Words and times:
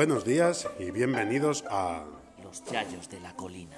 Buenos 0.00 0.24
días 0.24 0.66
y 0.78 0.90
bienvenidos 0.92 1.62
a 1.68 2.06
Los 2.42 2.64
Yayos 2.64 3.10
de 3.10 3.20
la 3.20 3.36
Colina. 3.36 3.76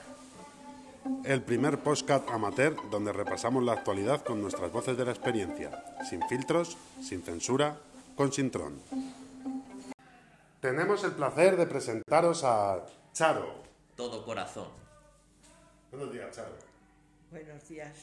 el 1.24 1.42
primer 1.42 1.80
podcast 1.80 2.30
amateur 2.30 2.76
donde 2.92 3.12
repasamos 3.12 3.64
la 3.64 3.72
actualidad 3.72 4.22
con 4.22 4.40
nuestras 4.40 4.70
voces 4.70 4.96
de 4.96 5.04
la 5.04 5.10
experiencia, 5.10 5.82
sin 6.08 6.22
filtros, 6.28 6.78
sin 7.02 7.24
censura, 7.24 7.76
con 8.14 8.32
Sintrón. 8.32 8.80
Tenemos 10.60 11.02
el 11.02 11.10
placer 11.10 11.56
de 11.56 11.66
presentaros 11.66 12.44
a 12.44 12.86
Charo. 13.12 13.56
Todo 13.96 14.24
corazón. 14.24 14.68
Buenos 15.90 16.12
días, 16.12 16.36
Charo. 16.36 16.54
Buenos 17.32 17.68
días. 17.68 17.96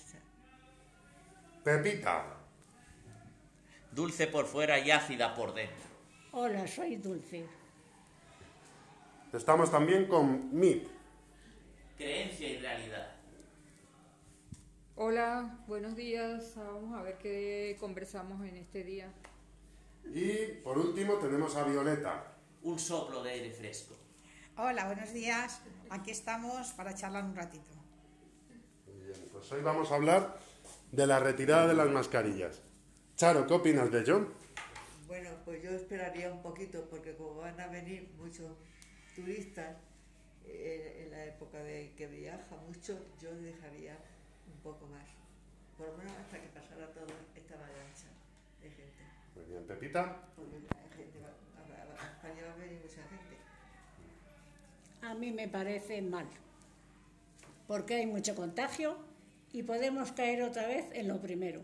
Pepita. 1.64 2.25
Dulce 3.93 4.28
por 4.28 4.46
fuera 4.46 4.78
y 4.78 4.92
ácida 4.92 5.33
por 5.33 5.54
dentro. 5.54 5.88
Hola, 6.33 6.68
soy 6.68 6.97
Dulce. 6.97 7.58
Estamos 9.33 9.69
también 9.69 10.07
con 10.07 10.50
Mit. 10.57 10.88
Creencia 11.96 12.50
y 12.50 12.57
realidad. 12.57 13.11
Hola, 14.96 15.60
buenos 15.68 15.96
días. 15.96 16.54
Vamos 16.55 16.97
a 16.97 17.04
ver 17.04 17.19
qué 17.19 17.78
conversamos 17.79 18.43
en 18.47 18.57
este 18.57 18.83
día. 18.83 19.14
Y 20.04 20.54
por 20.64 20.79
último 20.79 21.15
tenemos 21.15 21.55
a 21.55 21.64
Violeta. 21.64 22.38
Un 22.64 22.79
soplo 22.79 23.21
de 23.21 23.29
aire 23.29 23.52
fresco. 23.52 23.96
Hola, 24.57 24.88
buenos 24.88 25.14
días. 25.14 25.61
Aquí 25.91 26.10
estamos 26.10 26.69
para 26.71 26.96
charlar 26.96 27.24
un 27.24 27.36
ratito. 27.36 27.69
Muy 28.88 29.05
bien, 29.05 29.30
pues 29.32 29.52
hoy 29.52 29.61
vamos 29.61 29.91
a 29.91 29.96
hablar 29.96 30.39
de 30.91 31.05
la 31.05 31.19
retirada 31.19 31.68
de 31.68 31.75
las 31.75 31.89
mascarillas. 31.89 32.64
Charo, 33.16 33.45
¿qué 33.45 33.53
opinas 33.53 33.91
de 33.91 34.02
ello? 34.02 34.27
Bueno, 35.05 35.30
pues 35.45 35.61
yo 35.61 35.69
esperaría 35.69 36.33
un 36.33 36.41
poquito 36.41 36.88
porque 36.89 37.16
como 37.16 37.35
van 37.35 37.59
a 37.59 37.67
venir 37.67 38.11
muchos 38.17 38.50
turistas 39.23 39.75
eh, 40.45 41.03
en 41.06 41.12
la 41.12 41.25
época 41.25 41.62
de 41.64 41.92
que 41.98 42.08
viaja 42.08 42.56
mucho, 42.67 42.98
yo 43.22 43.36
dejaría 43.36 43.98
un 44.53 44.59
poco 44.62 44.86
más. 44.88 45.08
Por 45.78 45.88
lo 45.89 45.98
menos 45.98 46.14
hasta 46.17 46.42
que 46.42 46.48
pasara 46.48 46.92
toda 46.92 47.06
esta 47.36 47.53
avalancha 47.56 48.08
de 48.62 48.70
gente. 48.70 49.03
Muy 49.36 49.45
bien, 49.45 49.64
Pepita. 49.66 50.17
Porque 50.36 50.59
la 50.59 50.95
gente 50.95 51.20
va, 51.20 51.30
a, 51.30 52.02
a- 52.02 52.08
a 52.08 52.12
España 52.14 52.47
va 52.47 52.53
a 52.53 52.58
venir 52.58 52.80
mucha 52.81 53.02
gente. 53.08 53.38
A 55.02 55.14
mí 55.16 55.31
me 55.31 55.47
parece 55.47 56.02
mal, 56.02 56.28
porque 57.67 57.95
hay 57.95 58.06
mucho 58.06 58.36
contagio 58.36 58.97
y 59.53 59.64
podemos 59.64 60.12
caer 60.12 60.44
otra 60.44 60.67
vez 60.67 60.86
en 60.94 61.08
lo 61.08 61.22
primero. 61.22 61.62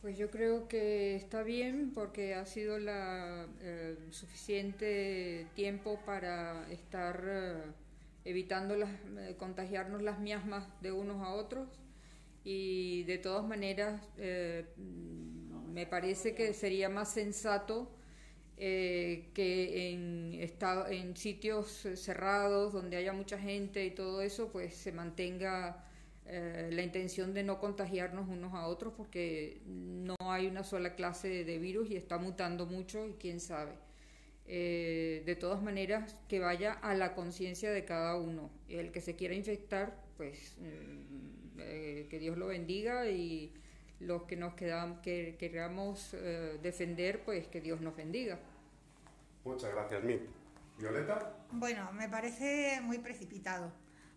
Pues 0.00 0.16
yo 0.16 0.30
creo 0.30 0.66
que 0.66 1.14
está 1.14 1.42
bien 1.42 1.92
porque 1.92 2.34
ha 2.34 2.46
sido 2.46 2.78
la 2.78 3.46
eh, 3.60 3.98
suficiente 4.10 5.46
tiempo 5.54 6.00
para 6.06 6.66
estar 6.70 7.22
eh, 7.28 7.62
evitando 8.24 8.76
las, 8.76 8.90
eh, 9.18 9.34
contagiarnos 9.38 10.00
las 10.02 10.18
miasmas 10.18 10.66
de 10.80 10.92
unos 10.92 11.22
a 11.22 11.34
otros. 11.34 11.68
Y 12.44 13.02
de 13.04 13.18
todas 13.18 13.44
maneras 13.46 14.00
me 15.74 15.86
parece 15.86 16.34
que 16.34 16.54
sería 16.54 16.88
más 16.88 17.12
sensato 17.12 17.94
que 18.56 19.90
en, 19.92 20.40
en 20.90 21.16
sitios 21.18 21.86
cerrados 21.96 22.72
donde 22.72 22.96
haya 22.96 23.12
mucha 23.12 23.38
gente 23.38 23.84
y 23.84 23.90
todo 23.90 24.22
eso, 24.22 24.48
pues 24.50 24.74
se 24.74 24.92
mantenga 24.92 25.84
eh, 26.30 26.70
la 26.72 26.82
intención 26.82 27.34
de 27.34 27.42
no 27.42 27.58
contagiarnos 27.58 28.28
unos 28.28 28.54
a 28.54 28.66
otros 28.66 28.94
porque 28.96 29.60
no 29.66 30.14
hay 30.20 30.46
una 30.46 30.64
sola 30.64 30.94
clase 30.94 31.28
de, 31.28 31.44
de 31.44 31.58
virus 31.58 31.90
y 31.90 31.96
está 31.96 32.18
mutando 32.18 32.66
mucho 32.66 33.06
y 33.06 33.12
quién 33.14 33.40
sabe. 33.40 33.72
Eh, 34.52 35.22
de 35.26 35.36
todas 35.36 35.62
maneras, 35.62 36.16
que 36.28 36.40
vaya 36.40 36.72
a 36.72 36.94
la 36.94 37.14
conciencia 37.14 37.70
de 37.70 37.84
cada 37.84 38.16
uno. 38.16 38.50
El 38.68 38.90
que 38.90 39.00
se 39.00 39.14
quiera 39.14 39.32
infectar, 39.32 39.96
pues 40.16 40.56
mm, 40.58 41.60
eh, 41.60 42.06
que 42.10 42.18
Dios 42.18 42.36
lo 42.36 42.48
bendiga 42.48 43.06
y 43.08 43.54
los 44.00 44.24
que 44.24 44.34
nos 44.34 44.54
quedan, 44.54 45.02
que 45.02 45.36
queramos 45.38 46.14
eh, 46.14 46.58
defender, 46.60 47.22
pues 47.24 47.46
que 47.46 47.60
Dios 47.60 47.80
nos 47.80 47.94
bendiga. 47.94 48.40
Muchas 49.44 49.72
gracias, 49.72 50.02
Mit. 50.02 50.22
Violeta. 50.78 51.32
Bueno, 51.52 51.92
me 51.92 52.08
parece 52.08 52.80
muy 52.82 52.98
precipitado, 52.98 53.70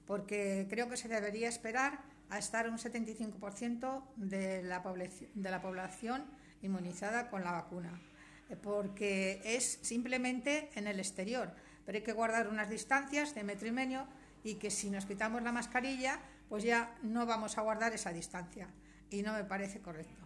porque 0.08 0.66
creo 0.68 0.90
que 0.90 0.98
se 0.98 1.10
debería 1.10 1.48
esperar 1.48 2.00
a 2.34 2.40
estar 2.40 2.68
un 2.68 2.78
75% 2.78 4.04
de 4.16 4.64
la, 4.64 4.80
de 4.80 5.52
la 5.52 5.62
población 5.62 6.26
inmunizada 6.64 7.30
con 7.30 7.44
la 7.44 7.52
vacuna, 7.52 8.02
eh, 8.50 8.56
porque 8.56 9.40
es 9.44 9.80
simplemente 9.84 10.72
en 10.74 10.88
el 10.88 11.00
exterior, 11.00 11.54
pero 11.86 11.98
hay 11.98 12.04
que 12.04 12.14
guardar 12.14 12.48
unas 12.48 12.70
distancias 12.72 13.36
de 13.36 13.44
metro 13.44 13.68
y 13.68 13.72
medio 13.72 14.08
y 14.44 14.56
que 14.56 14.72
si 14.72 14.90
nos 14.90 15.06
quitamos 15.06 15.44
la 15.44 15.52
mascarilla, 15.52 16.20
pues 16.50 16.64
ya 16.64 16.96
no 17.04 17.28
vamos 17.28 17.58
a 17.60 17.62
guardar 17.62 17.94
esa 17.94 18.12
distancia 18.12 18.68
y 19.12 19.22
no 19.22 19.34
me 19.34 19.44
parece 19.44 19.80
correcto. 19.80 20.26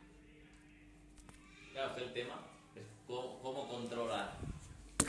Claro, 1.74 1.94
que 1.94 2.04
el 2.06 2.14
tema 2.14 2.40
es 2.74 2.84
cómo, 3.06 3.40
cómo 3.42 3.68
controlar. 3.68 4.38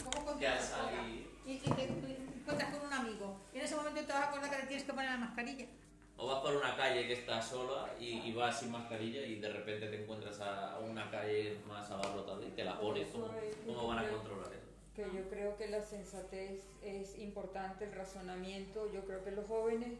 ¿Cómo 0.02 0.40
Ya 0.40 0.58
controlas. 0.58 1.06
Y, 1.46 1.52
y 1.52 1.60
te 1.60 1.84
encuentras 1.84 2.74
con 2.74 2.86
un 2.86 2.92
amigo 2.92 3.40
y 3.54 3.58
en 3.58 3.64
ese 3.64 3.76
momento 3.76 4.02
te 4.02 4.12
vas 4.12 4.22
a 4.22 4.28
acordar 4.30 4.50
que 4.50 4.56
te 4.56 4.66
tienes 4.66 4.84
que 4.84 4.92
poner 4.92 5.10
la 5.10 5.16
mascarilla. 5.16 5.66
O 6.20 6.26
vas 6.26 6.40
por 6.40 6.54
una 6.56 6.76
calle 6.76 7.06
que 7.06 7.12
está 7.12 7.40
sola 7.40 7.88
y, 8.00 8.18
y 8.28 8.32
vas 8.32 8.58
sin 8.60 8.72
mascarilla 8.72 9.22
y 9.24 9.36
de 9.36 9.48
repente 9.50 9.86
te 9.86 10.02
encuentras 10.02 10.40
a 10.40 10.78
una 10.80 11.08
calle 11.10 11.58
más 11.68 11.88
abarrotada 11.90 12.44
y 12.44 12.50
te 12.50 12.64
la 12.64 12.78
pones. 12.80 13.06
¿Cómo, 13.12 13.28
cómo 13.66 13.86
van 13.88 13.98
a 14.04 14.08
controlar 14.10 14.52
eso? 14.52 14.66
que 14.96 15.04
yo 15.16 15.28
creo 15.30 15.56
que 15.56 15.68
la 15.68 15.80
sensatez 15.80 16.64
es 16.82 17.16
importante, 17.20 17.84
el 17.84 17.92
razonamiento. 17.92 18.90
Yo 18.92 19.04
creo 19.04 19.22
que 19.22 19.30
los 19.30 19.46
jóvenes, 19.46 19.90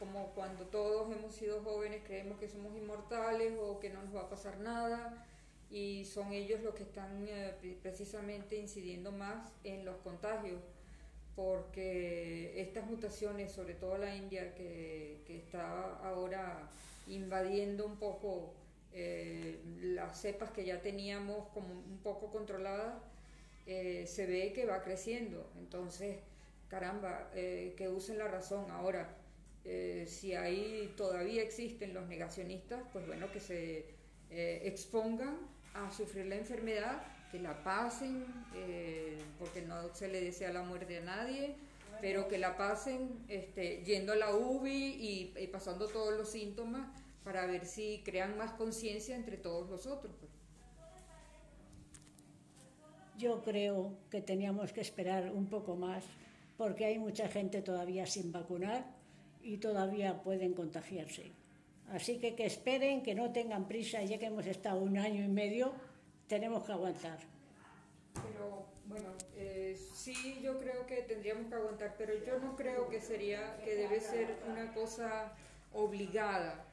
como 0.00 0.32
cuando 0.34 0.64
todos 0.64 1.08
hemos 1.16 1.32
sido 1.32 1.62
jóvenes, 1.62 2.02
creemos 2.04 2.40
que 2.40 2.48
somos 2.48 2.76
inmortales 2.76 3.52
o 3.60 3.78
que 3.78 3.90
no 3.90 4.02
nos 4.02 4.16
va 4.16 4.22
a 4.22 4.28
pasar 4.28 4.58
nada, 4.58 5.24
y 5.70 6.04
son 6.06 6.32
ellos 6.32 6.60
los 6.62 6.74
que 6.74 6.82
están 6.82 7.24
eh, 7.28 7.54
pre- 7.60 7.78
precisamente 7.80 8.56
incidiendo 8.56 9.12
más 9.12 9.52
en 9.62 9.84
los 9.84 9.96
contagios, 9.98 10.60
porque 11.38 12.60
estas 12.60 12.84
mutaciones, 12.86 13.52
sobre 13.52 13.74
todo 13.74 13.96
la 13.96 14.12
India, 14.12 14.56
que, 14.56 15.22
que 15.24 15.36
está 15.36 15.96
ahora 15.98 16.68
invadiendo 17.06 17.86
un 17.86 17.96
poco 17.96 18.54
eh, 18.92 19.60
las 19.80 20.20
cepas 20.20 20.50
que 20.50 20.64
ya 20.64 20.82
teníamos 20.82 21.46
como 21.50 21.68
un 21.68 22.00
poco 22.02 22.32
controladas, 22.32 23.00
eh, 23.66 24.04
se 24.08 24.26
ve 24.26 24.52
que 24.52 24.66
va 24.66 24.82
creciendo. 24.82 25.48
Entonces, 25.60 26.16
caramba, 26.66 27.30
eh, 27.36 27.72
que 27.76 27.88
usen 27.88 28.18
la 28.18 28.26
razón. 28.26 28.68
Ahora, 28.72 29.14
si 30.06 30.34
ahí 30.34 30.92
todavía 30.96 31.42
existen 31.42 31.94
los 31.94 32.08
negacionistas, 32.08 32.82
pues 32.92 33.06
bueno, 33.06 33.30
que 33.30 33.38
se 33.38 33.84
expongan 34.30 35.38
a 35.74 35.92
sufrir 35.92 36.24
la 36.26 36.36
enfermedad, 36.36 37.02
que 37.30 37.38
la 37.38 37.62
pasen, 37.62 38.24
eh, 38.54 39.18
porque 39.38 39.62
no 39.62 39.94
se 39.94 40.08
le 40.08 40.20
desea 40.20 40.52
la 40.52 40.62
muerte 40.62 40.98
a 40.98 41.02
nadie, 41.02 41.56
pero 42.00 42.28
que 42.28 42.38
la 42.38 42.56
pasen 42.56 43.24
este, 43.28 43.82
yendo 43.84 44.12
a 44.12 44.16
la 44.16 44.34
UBI 44.34 44.70
y, 44.70 45.34
y 45.36 45.46
pasando 45.48 45.88
todos 45.88 46.16
los 46.16 46.30
síntomas 46.30 46.88
para 47.24 47.46
ver 47.46 47.66
si 47.66 48.02
crean 48.04 48.38
más 48.38 48.52
conciencia 48.52 49.14
entre 49.14 49.36
todos 49.36 49.68
los 49.68 49.86
otros. 49.86 50.14
pues. 50.18 50.32
Yo 53.18 53.42
creo 53.42 53.98
que 54.10 54.22
teníamos 54.22 54.72
que 54.72 54.80
esperar 54.80 55.32
un 55.32 55.46
poco 55.46 55.74
más, 55.76 56.04
porque 56.56 56.84
hay 56.84 56.98
mucha 56.98 57.28
gente 57.28 57.62
todavía 57.62 58.06
sin 58.06 58.30
vacunar 58.32 58.86
y 59.42 59.58
todavía 59.58 60.22
pueden 60.22 60.54
contagiarse. 60.54 61.32
Así 61.90 62.18
que 62.18 62.34
que 62.34 62.46
esperen, 62.46 63.02
que 63.02 63.14
no 63.14 63.32
tengan 63.32 63.66
prisa, 63.66 64.02
ya 64.04 64.18
que 64.18 64.26
hemos 64.26 64.46
estado 64.46 64.80
un 64.80 64.98
año 64.98 65.24
y 65.24 65.28
medio, 65.28 65.72
tenemos 66.28 66.64
que 66.64 66.72
aguantar. 66.72 67.18
Pero 68.14 68.66
bueno, 68.86 69.08
eh, 69.36 69.76
sí 69.94 70.40
yo 70.42 70.58
creo 70.58 70.86
que 70.86 71.02
tendríamos 71.02 71.48
que 71.48 71.54
aguantar, 71.54 71.94
pero 71.98 72.14
yo 72.24 72.38
no 72.38 72.56
creo 72.56 72.88
que 72.88 73.00
sería, 73.00 73.58
que 73.64 73.74
debe 73.74 74.00
ser 74.00 74.36
una 74.48 74.72
cosa 74.72 75.32
obligada. 75.72 76.64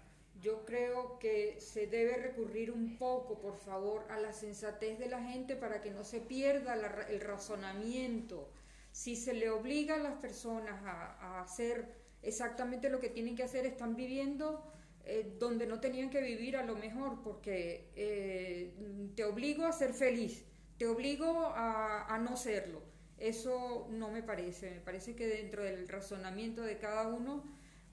Yo 0.41 0.65
creo 0.65 1.17
que 1.17 1.59
se 1.61 1.87
debe 1.87 2.17
recurrir 2.17 2.71
un 2.71 2.97
poco, 2.97 3.39
por 3.39 3.57
favor, 3.57 4.05
a 4.09 4.19
la 4.19 4.33
sensatez 4.33 4.99
de 4.99 5.07
la 5.07 5.23
gente 5.23 5.55
para 5.55 5.81
que 5.81 5.91
no 5.91 6.03
se 6.03 6.19
pierda 6.19 6.75
la 6.75 6.87
el 7.09 7.21
razonamiento. 7.21 8.49
Si 8.91 9.15
se 9.15 9.33
le 9.33 9.49
obliga 9.49 9.95
a 9.95 9.99
las 9.99 10.15
personas 10.15 10.83
a, 10.83 11.15
a 11.19 11.41
hacer 11.41 11.87
exactamente 12.21 12.89
lo 12.89 12.99
que 12.99 13.09
tienen 13.09 13.35
que 13.35 13.43
hacer, 13.43 13.65
están 13.65 13.95
viviendo 13.95 14.63
eh, 15.07 15.35
donde 15.37 15.67
no 15.67 15.79
tenían 15.79 16.09
que 16.09 16.19
vivir 16.19 16.57
a 16.57 16.63
lo 16.63 16.75
mejor, 16.75 17.21
porque 17.21 17.91
eh, 17.95 18.73
te 19.15 19.23
obligo 19.23 19.63
a 19.65 19.71
ser 19.71 19.93
feliz, 19.93 20.43
te 20.79 20.87
obligo 20.87 21.51
a, 21.55 22.17
no 22.23 22.35
serlo. 22.35 22.81
Eso 23.19 23.87
no 23.91 24.09
me 24.09 24.23
parece, 24.23 24.71
me 24.71 24.79
parece 24.79 25.15
que 25.15 25.27
dentro 25.27 25.63
del 25.63 25.87
razonamiento 25.87 26.63
de 26.63 26.79
cada 26.79 27.07
uno, 27.07 27.43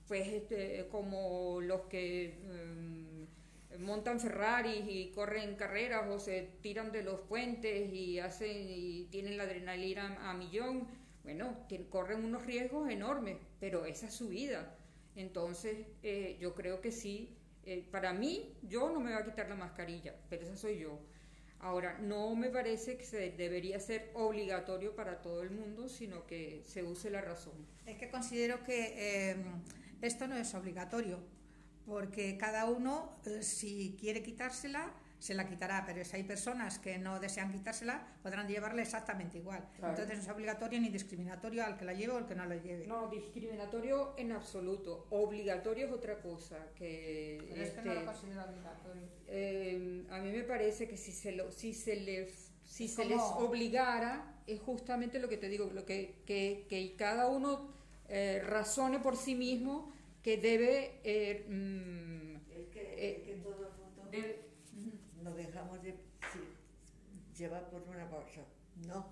pues 0.09 0.26
este, 0.26 0.88
como 0.91 1.61
los 1.61 1.82
que 1.82 2.38
eh, 2.43 3.79
montan 3.79 4.19
Ferraris 4.19 4.85
y 4.88 5.11
corren 5.11 5.55
carreras 5.56 6.09
o 6.09 6.19
se 6.19 6.49
tiran 6.62 6.93
de 6.93 7.03
los 7.03 7.20
puentes 7.20 7.93
y 7.93 8.20
hacen 8.20 8.70
y 8.70 9.05
tienen 9.11 9.37
la 9.37 9.44
adrenalina 9.44 10.31
a 10.31 10.32
millón, 10.32 10.88
bueno, 11.25 11.59
corren 11.91 12.25
unos 12.25 12.47
riesgos 12.47 12.88
enormes, 12.88 13.37
pero 13.61 13.85
esa 13.85 14.06
es 14.06 14.14
su 14.14 14.29
vida. 14.29 14.79
Entonces, 15.17 15.87
eh, 16.03 16.37
yo 16.41 16.55
creo 16.55 16.81
que 16.81 16.91
sí, 16.91 17.37
eh, 17.64 17.87
para 17.91 18.12
mí, 18.12 18.55
yo 18.62 18.91
no 18.91 19.00
me 19.00 19.12
voy 19.12 19.23
a 19.23 19.25
quitar 19.25 19.49
la 19.49 19.55
mascarilla, 19.55 20.14
pero 20.29 20.44
esa 20.44 20.56
soy 20.56 20.79
yo. 20.79 20.99
Ahora, 21.61 21.99
no 21.99 22.35
me 22.35 22.49
parece 22.49 22.97
que 22.97 23.05
se 23.05 23.31
debería 23.31 23.79
ser 23.79 24.11
obligatorio 24.14 24.97
para 24.97 25.20
todo 25.23 25.43
el 25.43 25.50
mundo, 25.50 25.88
sino 25.88 26.26
que 26.26 26.62
se 26.64 26.82
use 26.82 27.09
la 27.09 27.20
razón. 27.20 27.55
Es 27.87 27.99
que 27.99 28.11
considero 28.11 28.64
que 28.64 28.94
eh, 28.97 29.37
esto 30.00 30.26
no 30.26 30.37
es 30.37 30.53
obligatorio, 30.55 31.20
porque 31.87 32.37
cada 32.37 32.64
uno, 32.64 33.17
si 33.43 33.97
quiere 34.00 34.25
quitársela, 34.25 34.93
se 35.22 35.34
la 35.34 35.46
quitará, 35.46 35.84
pero 35.86 36.04
si 36.04 36.16
hay 36.16 36.24
personas 36.24 36.80
que 36.80 36.98
no 36.98 37.20
desean 37.20 37.52
quitársela, 37.52 38.04
podrán 38.24 38.48
llevarla 38.48 38.82
exactamente 38.82 39.38
igual. 39.38 39.64
Entonces 39.76 40.16
no 40.16 40.22
es 40.24 40.28
obligatorio 40.28 40.80
ni 40.80 40.88
discriminatorio 40.88 41.64
al 41.64 41.78
que 41.78 41.84
la 41.84 41.92
lleve 41.92 42.14
o 42.14 42.16
al 42.16 42.26
que 42.26 42.34
no 42.34 42.44
la 42.44 42.56
lleve. 42.56 42.88
No, 42.88 43.08
discriminatorio 43.08 44.14
en 44.16 44.32
absoluto. 44.32 45.06
Obligatorio 45.10 45.86
es 45.86 45.92
otra 45.92 46.20
cosa. 46.20 46.66
Que, 46.74 47.40
pero 47.48 47.62
este, 47.62 47.82
no 47.82 47.94
lo 47.94 48.04
considero 48.04 48.42
obligatorio. 48.42 49.02
Eh, 49.28 50.04
a 50.10 50.19
mí 50.19 50.32
me 50.32 50.42
parece 50.42 50.88
que 50.88 50.96
si 50.96 51.12
se, 51.12 51.30
lo, 51.30 51.52
si 51.52 51.72
se 51.72 51.94
les, 51.94 52.50
si 52.64 52.88
se 52.88 53.04
les 53.04 53.20
obligara, 53.20 54.42
es 54.48 54.58
justamente 54.58 55.20
lo 55.20 55.28
que 55.28 55.36
te 55.36 55.48
digo, 55.48 55.70
lo 55.72 55.86
que, 55.86 56.16
que, 56.26 56.66
que 56.68 56.96
cada 56.96 57.28
uno 57.28 57.72
eh, 58.08 58.42
razone 58.44 58.98
por 58.98 59.16
sí 59.16 59.36
mismo 59.36 59.92
que 60.20 60.36
debe... 60.36 60.98
Eh, 61.04 61.46
mm, 61.48 62.50
es 62.58 62.66
que, 62.72 63.08
es 63.08 63.22
que 63.22 63.34
todo 63.40 63.68
el 63.68 63.72
mundo... 63.80 64.08
Debe, 64.10 64.51
nos 65.22 65.36
dejamos 65.36 65.82
de, 65.82 65.96
llevar 67.36 67.69
por 67.70 67.82
una 67.82 68.08
cosa. 68.08 68.42
No, 68.86 69.06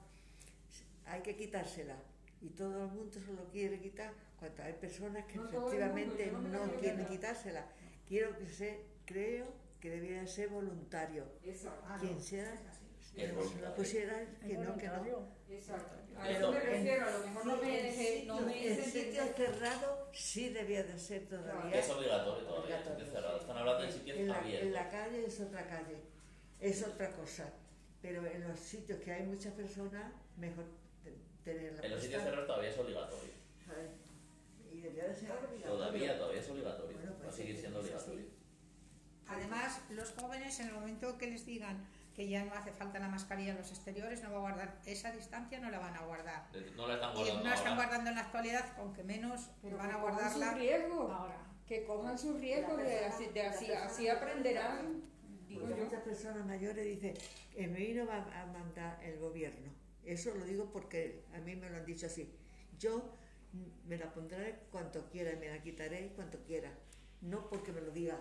hay 1.06 1.22
que 1.22 1.36
quitársela. 1.36 1.96
Y 2.40 2.50
todo 2.50 2.84
el 2.84 2.90
mundo 2.90 3.20
se 3.20 3.32
lo 3.32 3.48
quiere 3.50 3.80
quitar 3.80 4.14
cuando 4.38 4.62
hay 4.62 4.72
personas 4.72 5.26
que 5.26 5.38
efectivamente 5.38 6.32
no, 6.32 6.72
quieren 6.78 7.06
quitársela. 7.06 7.66
Quiero 8.06 8.36
que 8.38 8.46
se, 8.46 8.86
creo 9.04 9.46
que 9.80 9.90
debería 9.90 10.26
ser 10.26 10.48
voluntario. 10.48 11.24
Quien 12.00 12.20
sea, 12.20 12.54
que 13.14 13.26
se 13.26 13.60
la 13.60 13.74
pusiera, 13.74 14.26
que 14.40 14.56
no, 14.56 14.76
que 14.76 14.86
no. 14.86 15.28
Exacto. 15.48 15.94
A 16.18 16.30
eso 16.30 16.52
me 16.52 16.60
refiero, 16.60 17.06
a 17.06 17.10
lo 17.10 17.26
mejor 17.26 17.46
no 17.46 17.56
me 17.56 17.82
dejé, 17.82 18.24
no 18.26 18.40
me 18.40 18.66
En 18.66 18.84
sitio 18.84 19.22
cerrado 19.36 20.08
sí 20.12 20.50
debía 20.50 20.82
de 20.82 20.98
ser 20.98 21.26
todavía. 21.26 21.78
Es 21.78 21.88
obligatorio 21.88 22.44
todavía, 22.46 22.78
Están 22.78 23.56
hablando 23.56 23.82
de 23.82 23.92
sitios 23.92 24.30
abiertos. 24.30 24.66
En 24.66 24.72
la 24.72 24.90
calle 24.90 25.26
es 25.26 25.40
otra 25.40 25.66
calle 25.66 26.10
es 26.60 26.82
otra 26.82 27.10
cosa. 27.12 27.50
Pero 28.02 28.26
en 28.26 28.46
los 28.46 28.58
sitios 28.58 29.00
que 29.00 29.12
hay 29.12 29.24
muchas 29.24 29.52
personas, 29.54 30.12
mejor 30.36 30.64
tenerla. 31.44 31.82
En 31.82 31.90
los 31.90 32.02
sitios 32.02 32.22
cerrados 32.22 32.46
todavía 32.46 32.70
es 32.70 32.78
obligatorio. 32.78 33.30
Y 34.72 34.80
debería 34.80 35.08
de 35.08 35.16
ser 35.16 35.32
obligatorio. 35.32 35.66
Todavía, 35.66 36.18
todavía 36.18 36.40
es 36.40 36.48
obligatorio. 36.48 36.96
Pues 36.96 37.26
Va 37.26 37.28
a 37.28 37.32
seguir 37.32 37.58
siendo 37.58 37.80
obligatorio. 37.80 38.24
Además, 39.26 39.80
los 39.90 40.10
jóvenes, 40.12 40.58
en 40.60 40.68
el 40.68 40.74
momento 40.74 41.18
que 41.18 41.26
les 41.28 41.44
digan 41.46 41.86
que 42.14 42.28
ya 42.28 42.44
no 42.44 42.54
hace 42.54 42.72
falta 42.72 42.98
la 42.98 43.08
mascarilla 43.08 43.52
en 43.52 43.58
los 43.58 43.70
exteriores, 43.70 44.22
no 44.22 44.30
va 44.30 44.36
a 44.36 44.40
guardar 44.40 44.80
esa 44.86 45.12
distancia, 45.12 45.60
no 45.60 45.70
la 45.70 45.78
van 45.78 45.96
a 45.96 46.02
guardar. 46.02 46.46
No 46.76 46.86
la 46.88 46.94
están 46.94 47.14
guardando. 47.14 47.40
Y 47.40 47.44
no 47.44 47.48
la 47.48 47.54
están 47.54 47.76
guardando 47.76 48.10
en 48.10 48.16
la 48.16 48.22
actualidad, 48.22 48.64
aunque 48.78 49.02
menos 49.02 49.50
Pero 49.62 49.76
van 49.76 49.90
a 49.90 49.96
guardarla. 49.96 50.54
riesgo. 50.54 51.10
ahora. 51.12 51.46
Que 51.66 51.84
cojan 51.84 52.18
sus 52.18 52.40
riesgos, 52.40 52.78
de, 52.78 53.04
así, 53.04 53.26
de 53.26 53.42
así, 53.42 53.72
así 53.72 54.08
aprenderán 54.08 55.10
muchas 55.58 56.02
personas 56.02 56.46
mayores 56.46 56.84
dicen, 56.84 57.14
que 57.54 57.66
mí 57.66 57.92
no 57.94 58.06
va 58.06 58.16
a 58.40 58.46
mandar 58.46 59.02
el 59.02 59.18
gobierno. 59.18 59.72
Eso 60.04 60.34
lo 60.34 60.44
digo 60.44 60.70
porque 60.72 61.24
a 61.34 61.38
mí 61.38 61.56
me 61.56 61.68
lo 61.68 61.76
han 61.76 61.86
dicho 61.86 62.06
así. 62.06 62.32
Yo 62.78 63.16
me 63.84 63.98
la 63.98 64.12
pondré 64.12 64.60
cuanto 64.70 65.08
quiera, 65.10 65.36
me 65.38 65.48
la 65.48 65.60
quitaré 65.60 66.12
cuanto 66.14 66.42
quiera. 66.44 66.72
No 67.20 67.48
porque 67.48 67.72
me 67.72 67.80
lo 67.80 67.90
diga. 67.90 68.18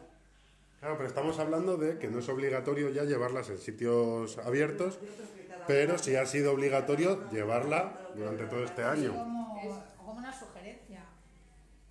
Claro, 0.80 0.96
pero 0.96 1.10
estamos 1.10 1.38
hablando 1.40 1.76
de 1.76 2.00
que 2.00 2.08
no 2.08 2.20
es 2.20 2.30
obligatorio 2.30 2.90
ya 2.90 3.04
llevarlas 3.04 3.50
en 3.50 3.58
sitios 3.58 4.38
abiertos, 4.38 4.98
pero 5.68 5.98
sí 5.98 6.16
ha 6.16 6.26
sido 6.26 6.54
obligatorio 6.54 7.30
llevarla 7.31 8.10
durante 8.16 8.46
todo 8.46 8.64
este 8.64 8.84
año. 8.84 9.14
Como, 9.14 9.50
una 10.18 10.31
sugerencia. 10.34 11.06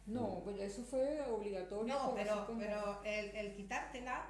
No, 0.07 0.41
pues 0.43 0.59
eso 0.61 0.83
fue 0.83 1.21
obligatorio. 1.23 1.95
No, 1.95 2.15
pero, 2.15 2.47
pero 2.59 3.01
el, 3.05 3.37
el 3.37 3.55
quitártela 3.55 4.27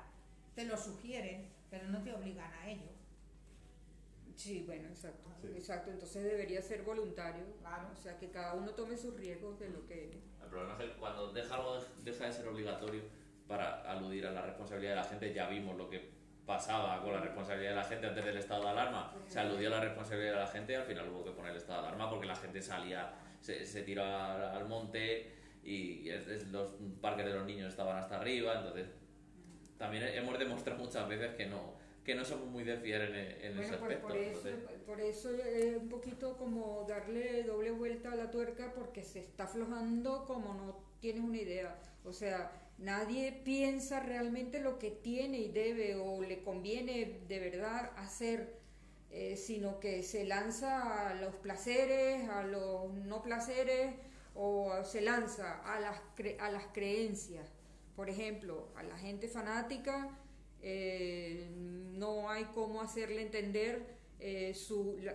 te 0.54 0.64
lo 0.64 0.76
sugieren, 0.76 1.48
pero 1.70 1.86
no 1.88 2.02
te 2.02 2.12
obligan 2.12 2.52
a 2.52 2.68
ello. 2.68 2.90
Sí, 4.34 4.64
bueno, 4.66 4.88
exacto. 4.88 5.28
Exacto, 5.54 5.90
entonces 5.90 6.24
debería 6.24 6.60
ser 6.62 6.82
voluntario. 6.82 7.44
Claro. 7.60 7.88
O 7.92 7.96
sea, 7.96 8.18
que 8.18 8.30
cada 8.30 8.54
uno 8.54 8.72
tome 8.72 8.96
sus 8.96 9.14
riesgos 9.14 9.58
de 9.58 9.70
lo 9.70 9.86
que... 9.86 10.20
El 10.42 10.48
problema 10.48 10.72
es 10.74 10.90
que 10.90 10.98
cuando 10.98 11.32
deja 11.32 11.54
algo 11.54 11.78
deja 12.02 12.26
de 12.26 12.32
ser 12.32 12.48
obligatorio 12.48 13.02
para 13.48 13.80
aludir 13.90 14.26
a 14.26 14.30
la 14.30 14.42
responsabilidad 14.42 14.92
de 14.92 14.96
la 14.96 15.04
gente, 15.04 15.32
ya 15.32 15.48
vimos 15.48 15.76
lo 15.76 15.88
que 15.88 16.10
pasaba 16.46 17.02
con 17.02 17.12
la 17.12 17.20
responsabilidad 17.20 17.70
de 17.70 17.76
la 17.76 17.84
gente 17.84 18.06
antes 18.06 18.24
del 18.24 18.36
estado 18.36 18.62
de 18.64 18.68
alarma. 18.68 19.12
Se 19.26 19.40
aludió 19.40 19.68
a 19.68 19.70
la 19.72 19.80
responsabilidad 19.80 20.34
de 20.34 20.38
la 20.38 20.46
gente 20.46 20.72
y 20.72 20.76
al 20.76 20.84
final 20.84 21.08
hubo 21.08 21.24
que 21.24 21.30
poner 21.32 21.52
el 21.52 21.56
estado 21.56 21.82
de 21.82 21.88
alarma 21.88 22.10
porque 22.10 22.26
la 22.26 22.36
gente 22.36 22.62
salía, 22.62 23.10
se, 23.40 23.64
se 23.64 23.82
tiró 23.82 24.04
al, 24.04 24.68
monte 24.68 25.32
y 25.64 26.10
los 26.50 26.72
parques 27.00 27.26
de 27.26 27.32
los 27.32 27.46
niños 27.46 27.70
estaban 27.70 27.96
hasta 27.96 28.18
arriba, 28.20 28.58
entonces 28.58 28.86
también 29.76 30.04
hemos 30.04 30.38
demostrado 30.38 30.82
muchas 30.82 31.08
veces 31.08 31.34
que 31.34 31.46
no, 31.46 31.74
que 32.04 32.14
no 32.14 32.24
somos 32.24 32.46
muy 32.48 32.64
de 32.64 32.76
fiar 32.78 33.02
en, 33.02 33.14
en 33.14 33.58
ese 33.58 33.74
aspecto. 33.74 34.08
Por, 34.08 34.16
eso, 34.16 34.48
por 34.86 35.00
eso 35.00 35.34
es 35.34 35.76
un 35.76 35.88
poquito 35.88 36.36
como 36.36 36.86
darle 36.88 37.44
doble 37.44 37.70
vuelta 37.70 38.12
a 38.12 38.16
la 38.16 38.30
tuerca 38.30 38.72
porque 38.74 39.02
se 39.02 39.20
está 39.20 39.44
aflojando 39.44 40.24
como 40.24 40.54
no 40.54 40.80
tienes 41.00 41.22
una 41.22 41.36
idea. 41.36 41.78
O 42.04 42.12
sea, 42.12 42.50
nadie 42.78 43.32
piensa 43.32 44.00
realmente 44.00 44.60
lo 44.60 44.78
que 44.78 44.90
tiene 44.90 45.38
y 45.38 45.48
debe 45.48 45.96
o 45.96 46.22
le 46.22 46.42
conviene 46.42 47.20
de 47.28 47.38
verdad 47.38 47.92
hacer. 47.96 48.56
Eh, 49.10 49.36
sino 49.36 49.80
que 49.80 50.02
se 50.02 50.24
lanza 50.24 51.08
a 51.08 51.14
los 51.14 51.34
placeres, 51.36 52.28
a 52.28 52.42
los 52.42 52.92
no 52.92 53.22
placeres, 53.22 53.94
o 54.34 54.84
se 54.84 55.00
lanza 55.00 55.62
a 55.64 55.80
las, 55.80 56.00
a 56.38 56.50
las 56.50 56.66
creencias. 56.74 57.50
Por 57.96 58.10
ejemplo, 58.10 58.68
a 58.76 58.82
la 58.82 58.96
gente 58.98 59.26
fanática 59.26 60.16
eh, 60.62 61.48
no 61.50 62.30
hay 62.30 62.44
cómo 62.54 62.80
hacerle 62.82 63.22
entender 63.22 63.96
eh, 64.20 64.54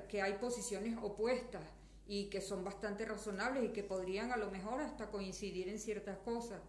que 0.09 0.21
hay 0.21 0.33
posiciones 0.33 0.97
opuestas 1.01 1.63
y 2.07 2.25
que 2.25 2.41
son 2.41 2.63
bastante 2.63 3.05
razonables 3.05 3.63
y 3.63 3.69
que 3.69 3.83
podrían 3.83 4.31
a 4.31 4.37
lo 4.37 4.51
mejor 4.51 4.81
hasta 4.81 5.11
coincidir 5.11 5.69
en 5.69 5.79
ciertas 5.79 6.17
cosas. 6.17 6.59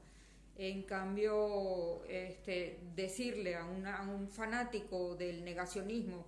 En 0.57 0.83
cambio, 0.85 2.05
este, 2.05 2.79
decirle 2.95 3.57
a, 3.57 3.65
un 3.65 4.29
fanático 4.29 5.17
del 5.17 5.45
negacionismo 5.45 6.25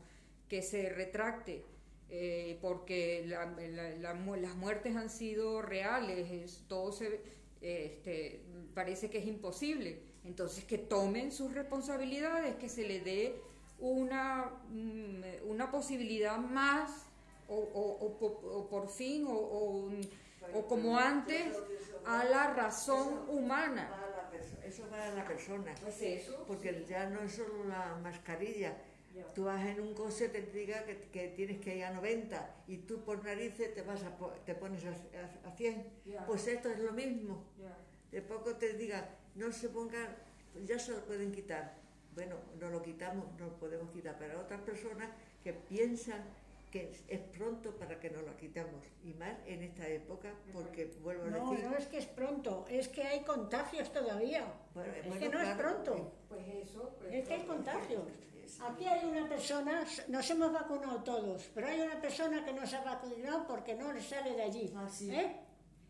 que 0.49 0.63
se 0.63 0.89
retracte 0.89 1.65
eh, 2.09 2.59
porque 2.61 3.25
las 3.27 4.57
muertes 4.57 4.95
han 4.95 5.11
sido 5.11 5.61
reales, 5.61 6.65
todo 6.69 6.93
se, 6.93 7.21
este, 7.61 8.43
parece 8.75 9.11
que 9.11 9.19
es 9.19 9.27
imposible. 9.27 10.01
Entonces, 10.25 10.65
que 10.65 10.79
tomen 10.79 11.33
sus 11.33 11.53
responsabilidades, 11.55 12.57
que 12.57 12.69
se 12.69 12.87
le 12.87 13.01
dé 13.01 13.41
una, 13.79 14.53
mm, 14.71 15.49
una 15.49 15.71
posibilidad 15.71 16.39
más, 16.39 17.07
o, 17.49 18.67
por 18.71 18.89
fin, 18.89 19.25
o, 19.29 19.89
como 20.69 20.99
antes, 20.99 21.57
a 22.05 22.25
la 22.25 22.55
razón 22.55 23.29
humana. 23.29 23.91
Eso 24.65 24.83
para 24.85 25.13
la 25.15 25.25
persona. 25.27 25.75
Pues 25.81 26.03
eso. 26.03 26.45
Porque 26.47 26.85
ya 26.89 27.09
no 27.09 27.23
es 27.23 27.33
solo 27.33 27.65
la 27.65 27.97
mascarilla. 28.03 28.77
Tú 29.35 29.45
vas 29.45 29.65
en 29.65 29.81
un 29.81 29.95
coche, 29.95 30.29
te 30.29 30.43
diga 30.43 30.85
que, 30.85 31.33
tienes 31.35 31.59
que 31.59 31.75
ir 31.79 31.85
a 31.85 31.91
90 31.91 32.65
y 32.67 32.77
tú 32.79 33.03
por 33.03 33.25
narices 33.25 33.73
te, 33.73 33.81
vas 33.81 34.03
a, 34.03 34.15
te 34.45 34.55
pones 34.55 34.85
a, 34.85 35.51
100. 35.57 35.87
Pues 36.27 36.47
esto 36.49 36.69
es 36.69 36.79
lo 36.81 36.93
mismo 36.93 37.43
de 38.17 38.23
poco 38.23 38.57
te 38.57 38.73
diga 38.75 39.09
no 39.35 39.53
se 39.53 39.69
pongan, 39.69 40.17
ya 40.65 40.79
se 40.79 40.93
lo 40.93 41.05
pueden 41.05 41.33
quitar. 41.33 41.75
Bueno, 42.15 42.37
no 42.59 42.71
lo 42.71 42.83
quitamos, 42.83 43.27
no 43.39 43.47
lo 43.47 43.59
podemos 43.59 43.91
quitar, 43.91 44.17
pero 44.19 44.41
otras 44.41 44.63
personas 44.63 45.11
que 45.45 45.53
piensan 45.53 46.25
que 46.77 46.93
es 47.09 47.21
pronto 47.21 47.75
para 47.77 47.99
que 47.99 48.11
nos 48.11 48.23
lo 48.23 48.37
quitamos, 48.37 48.85
y 49.03 49.15
más 49.15 49.37
en 49.47 49.63
esta 49.63 49.89
época, 49.89 50.35
porque 50.53 50.91
vuelvo 51.03 51.23
a 51.23 51.27
decir... 51.27 51.65
No, 51.65 51.71
no 51.71 51.77
es 51.77 51.87
que 51.87 51.99
es 51.99 52.07
pronto, 52.07 52.67
es 52.69 52.89
que 52.89 53.03
hay 53.03 53.21
contagios 53.21 53.91
todavía. 53.93 54.45
es 55.05 55.17
que 55.17 55.29
no 55.29 55.41
es 55.41 55.55
pronto. 55.57 56.13
Pues 56.29 56.47
eso, 56.49 56.97
pues 56.99 57.15
es 57.15 57.29
que 57.29 57.35
hay 57.35 57.43
contagios. 57.43 58.03
Aquí 58.61 58.87
hay 58.87 59.05
una 59.07 59.29
persona, 59.29 59.85
nos 60.09 60.31
hemos 60.31 60.53
vacunado 60.53 61.03
todos, 61.03 61.51
pero 61.55 61.67
hay 61.67 61.81
una 61.81 62.01
persona 62.01 62.45
que 62.45 62.53
no 62.53 62.67
se 62.67 62.77
ha 62.77 62.85
vacunado 62.85 63.47
porque 63.47 63.75
no 63.75 63.93
le 63.93 64.03
sale 64.03 64.35
de 64.35 64.43
allí. 64.43 64.73
Ah, 64.77 64.89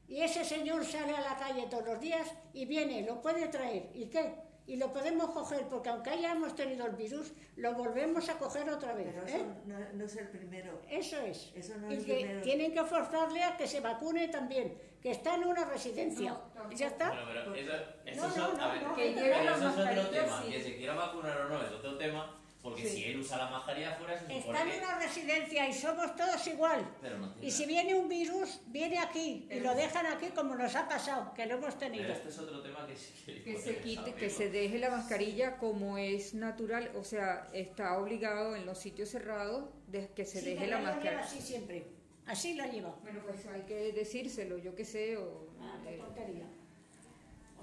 Y 0.09 0.23
ese 0.23 0.45
señor 0.45 0.85
sale 0.85 1.15
a 1.17 1.21
la 1.21 1.37
calle 1.37 1.67
todos 1.69 1.85
los 1.85 2.01
días 2.01 2.33
y 2.53 2.65
viene, 2.65 3.03
lo 3.03 3.21
puede 3.21 3.49
traer. 3.49 3.91
¿Y 3.93 4.07
qué? 4.07 4.46
Y 4.67 4.77
lo 4.77 4.93
podemos 4.93 5.31
coger, 5.31 5.67
porque 5.69 5.89
aunque 5.91 6.11
hayamos 6.11 6.55
tenido 6.57 6.87
el 6.87 6.93
virus, 6.97 7.33
lo 7.57 7.75
volvemos 7.75 8.29
a 8.29 8.39
coger 8.39 8.69
otra 8.69 8.95
vez. 8.95 9.07
Pero 9.15 9.27
¿eh? 9.27 9.37
eso 9.37 9.47
no, 9.67 9.79
no 9.95 10.05
es 10.05 10.17
el 10.17 10.29
primero. 10.29 10.81
Eso 10.91 11.19
es. 11.21 11.53
Eso 11.55 11.77
no 11.79 11.91
y 11.93 11.97
es 11.97 12.05
que 12.05 12.15
primero. 12.15 12.41
tienen 12.43 12.73
que 12.75 12.85
forzarle 12.85 13.43
a 13.43 13.57
que 13.57 13.67
se 13.69 13.81
vacune 13.81 14.29
también, 14.29 14.77
que 15.01 15.11
está 15.13 15.37
en 15.37 15.45
una 15.45 15.65
residencia. 15.67 16.37
No, 16.55 16.73
¿Y 16.73 16.75
ya 16.77 16.89
está? 16.89 17.09
Bueno, 17.11 17.23
pero 17.27 17.55
eso, 17.55 17.73
eso 18.05 18.23
No, 18.23 18.29
es, 18.29 18.37
no, 18.37 18.45
a 18.45 18.49
no, 18.49 18.73
ver, 18.73 18.83
no. 18.83 18.95
Que 18.97 19.13
pero 19.15 19.37
eso 19.37 19.69
es 19.69 19.79
otro 19.99 20.11
tema. 20.11 20.43
sí. 20.43 20.51
Que 20.53 20.63
se 20.63 20.77
quiera 20.77 20.95
vacunar 20.95 21.41
o 21.43 21.49
no 21.49 21.63
es 21.63 21.71
otro 21.71 21.97
tema, 21.97 22.37
porque 22.67 22.83
Sí. 22.83 22.97
si 22.97 23.05
él 23.05 23.21
usa 23.21 23.37
la 23.39 23.49
mascarilla 23.49 23.93
fuera, 23.95 24.19
se 24.19 24.25
supone 24.25 24.39
Está 24.39 24.63
en 24.75 24.79
una 24.83 24.99
residencia 24.99 25.69
y 25.69 25.73
somos 25.73 26.17
todos 26.17 26.47
igual. 26.49 26.85
Pero 27.01 27.19
no 27.19 27.31
tiene 27.33 27.47
Y 27.47 27.51
si 27.53 27.63
nada. 27.63 27.73
viene 27.83 27.95
un 28.01 28.09
virus, 28.09 28.61
viene 28.67 28.99
aquí 28.99 29.47
y 29.49 29.61
lo 29.61 29.73
dejan 29.77 30.07
aquí 30.07 30.27
como 30.35 30.57
nos 30.57 30.75
ha 30.75 30.89
pasado, 30.89 31.33
que 31.33 31.47
lo 31.47 31.55
hemos 31.55 31.79
tenido. 31.79 32.03
Pero 32.03 32.15
este 32.15 32.29
es 32.29 32.39
otro 32.41 32.61
tema 32.63 32.85
que 32.89 32.97
sí 32.97 33.13
que 33.25 33.43
Que 33.45 33.59
se 33.59 33.79
quite, 33.79 34.15
que 34.15 34.29
se 34.31 34.51
deje 34.51 34.79
la 34.81 34.91
mascarilla 34.91 35.59
como 35.59 35.97
es 35.97 36.35
natural, 36.35 36.91
o 36.97 37.05
sea, 37.05 37.49
está 37.53 37.97
obligado 37.99 38.57
en 38.57 38.67
los 38.67 38.79
sitios 38.79 39.09
cerrados 39.11 39.71
de 39.87 40.09
que 40.09 40.25
se 40.25 40.41
Sí, 40.41 40.47
deje 40.51 40.67
la 40.67 40.81
mascarilla. 40.81 41.21
así 41.21 41.41
siempre. 41.41 41.87
Así 42.27 42.55
la 42.55 42.67
lleva. 42.67 42.97
Bueno, 43.03 43.21
pues 43.25 43.47
hay 43.47 43.63
que 43.63 43.93
decírselo, 43.93 44.59
yo 44.59 44.75
qué 44.75 44.85
sé, 44.85 45.17
o 45.17 45.47
Ah, 45.61 45.79
qué 45.85 45.95
eh, 45.95 45.99
tontería. 45.99 46.47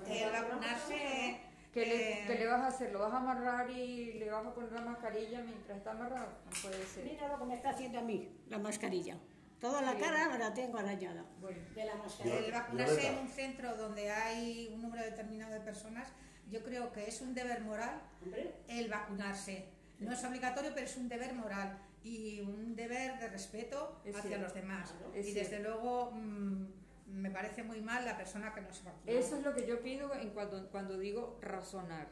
El 0.08 0.32
vacunarse. 0.32 1.42
¿Qué, 1.74 1.86
le, 1.86 2.12
eh, 2.12 2.24
qué 2.28 2.36
le 2.36 2.48
vas 2.48 2.62
a 2.62 2.68
hacer? 2.68 2.92
¿Lo 2.92 3.00
vas 3.00 3.14
a 3.14 3.18
amarrar 3.18 3.70
y 3.70 4.14
le 4.14 4.30
vas 4.30 4.46
a 4.46 4.54
poner 4.54 4.72
la 4.72 4.82
mascarilla 4.82 5.42
mientras 5.42 5.78
está 5.78 5.92
amarrado? 5.92 6.28
No 6.46 6.52
puede 6.62 6.86
ser. 6.86 7.04
Mira 7.06 7.28
lo 7.28 7.40
que 7.40 7.46
me 7.46 7.56
está 7.56 7.70
haciendo 7.72 8.00
a 8.00 8.02
mí, 8.04 8.30
la 8.50 8.60
mascarilla. 8.60 9.18
Toda 9.60 9.82
la 9.82 9.96
cara 9.96 10.28
me 10.30 10.38
la 10.40 10.54
tengo 10.54 10.78
arañada 10.78 11.26
Bueno. 11.40 11.58
de 11.74 11.86
la 11.86 11.96
mascarilla. 11.96 12.40
El 12.40 12.52
vacunarse 12.52 13.08
en 13.08 13.18
un 13.20 13.28
centro 13.30 13.76
donde 13.78 14.12
hay 14.12 14.70
un 14.74 14.82
número 14.82 15.04
determinado 15.04 15.54
de 15.54 15.62
personas, 15.62 16.10
yo 16.52 16.62
creo 16.64 16.92
que 16.92 17.08
es 17.08 17.22
un 17.22 17.34
deber 17.34 17.62
moral 17.62 18.02
Hombre, 18.24 18.54
el 18.68 18.90
vacunarse. 18.90 19.66
No 20.00 20.12
es 20.12 20.24
obligatorio, 20.26 20.72
pero 20.74 20.86
es 20.86 20.98
un 20.98 21.08
deber 21.08 21.34
moral 21.34 21.78
y 22.04 22.42
un 22.42 22.76
deber 22.76 23.18
de 23.20 23.30
respeto 23.30 24.02
Es 24.04 24.14
hacia 24.14 24.28
cierto. 24.32 24.44
los 24.48 24.54
demás. 24.54 24.94
Es 25.16 25.28
y 25.30 25.34
desde 25.34 25.60
luego 25.60 26.12
mm, 26.12 26.66
me 27.14 27.30
parece 27.30 27.64
muy 27.64 27.80
mal 27.82 28.04
la 28.06 28.18
persona 28.18 28.54
que 28.54 28.62
no 28.62 28.74
se 28.74 28.84
vacuna. 28.84 29.12
Eso 29.12 29.38
es 29.38 29.44
lo 29.44 29.54
que 29.54 29.68
yo 29.68 29.82
pido 29.82 30.14
en 30.16 30.32
cuando, 30.32 30.68
cuando 30.70 30.98
digo 30.98 31.38
razonar, 31.42 32.08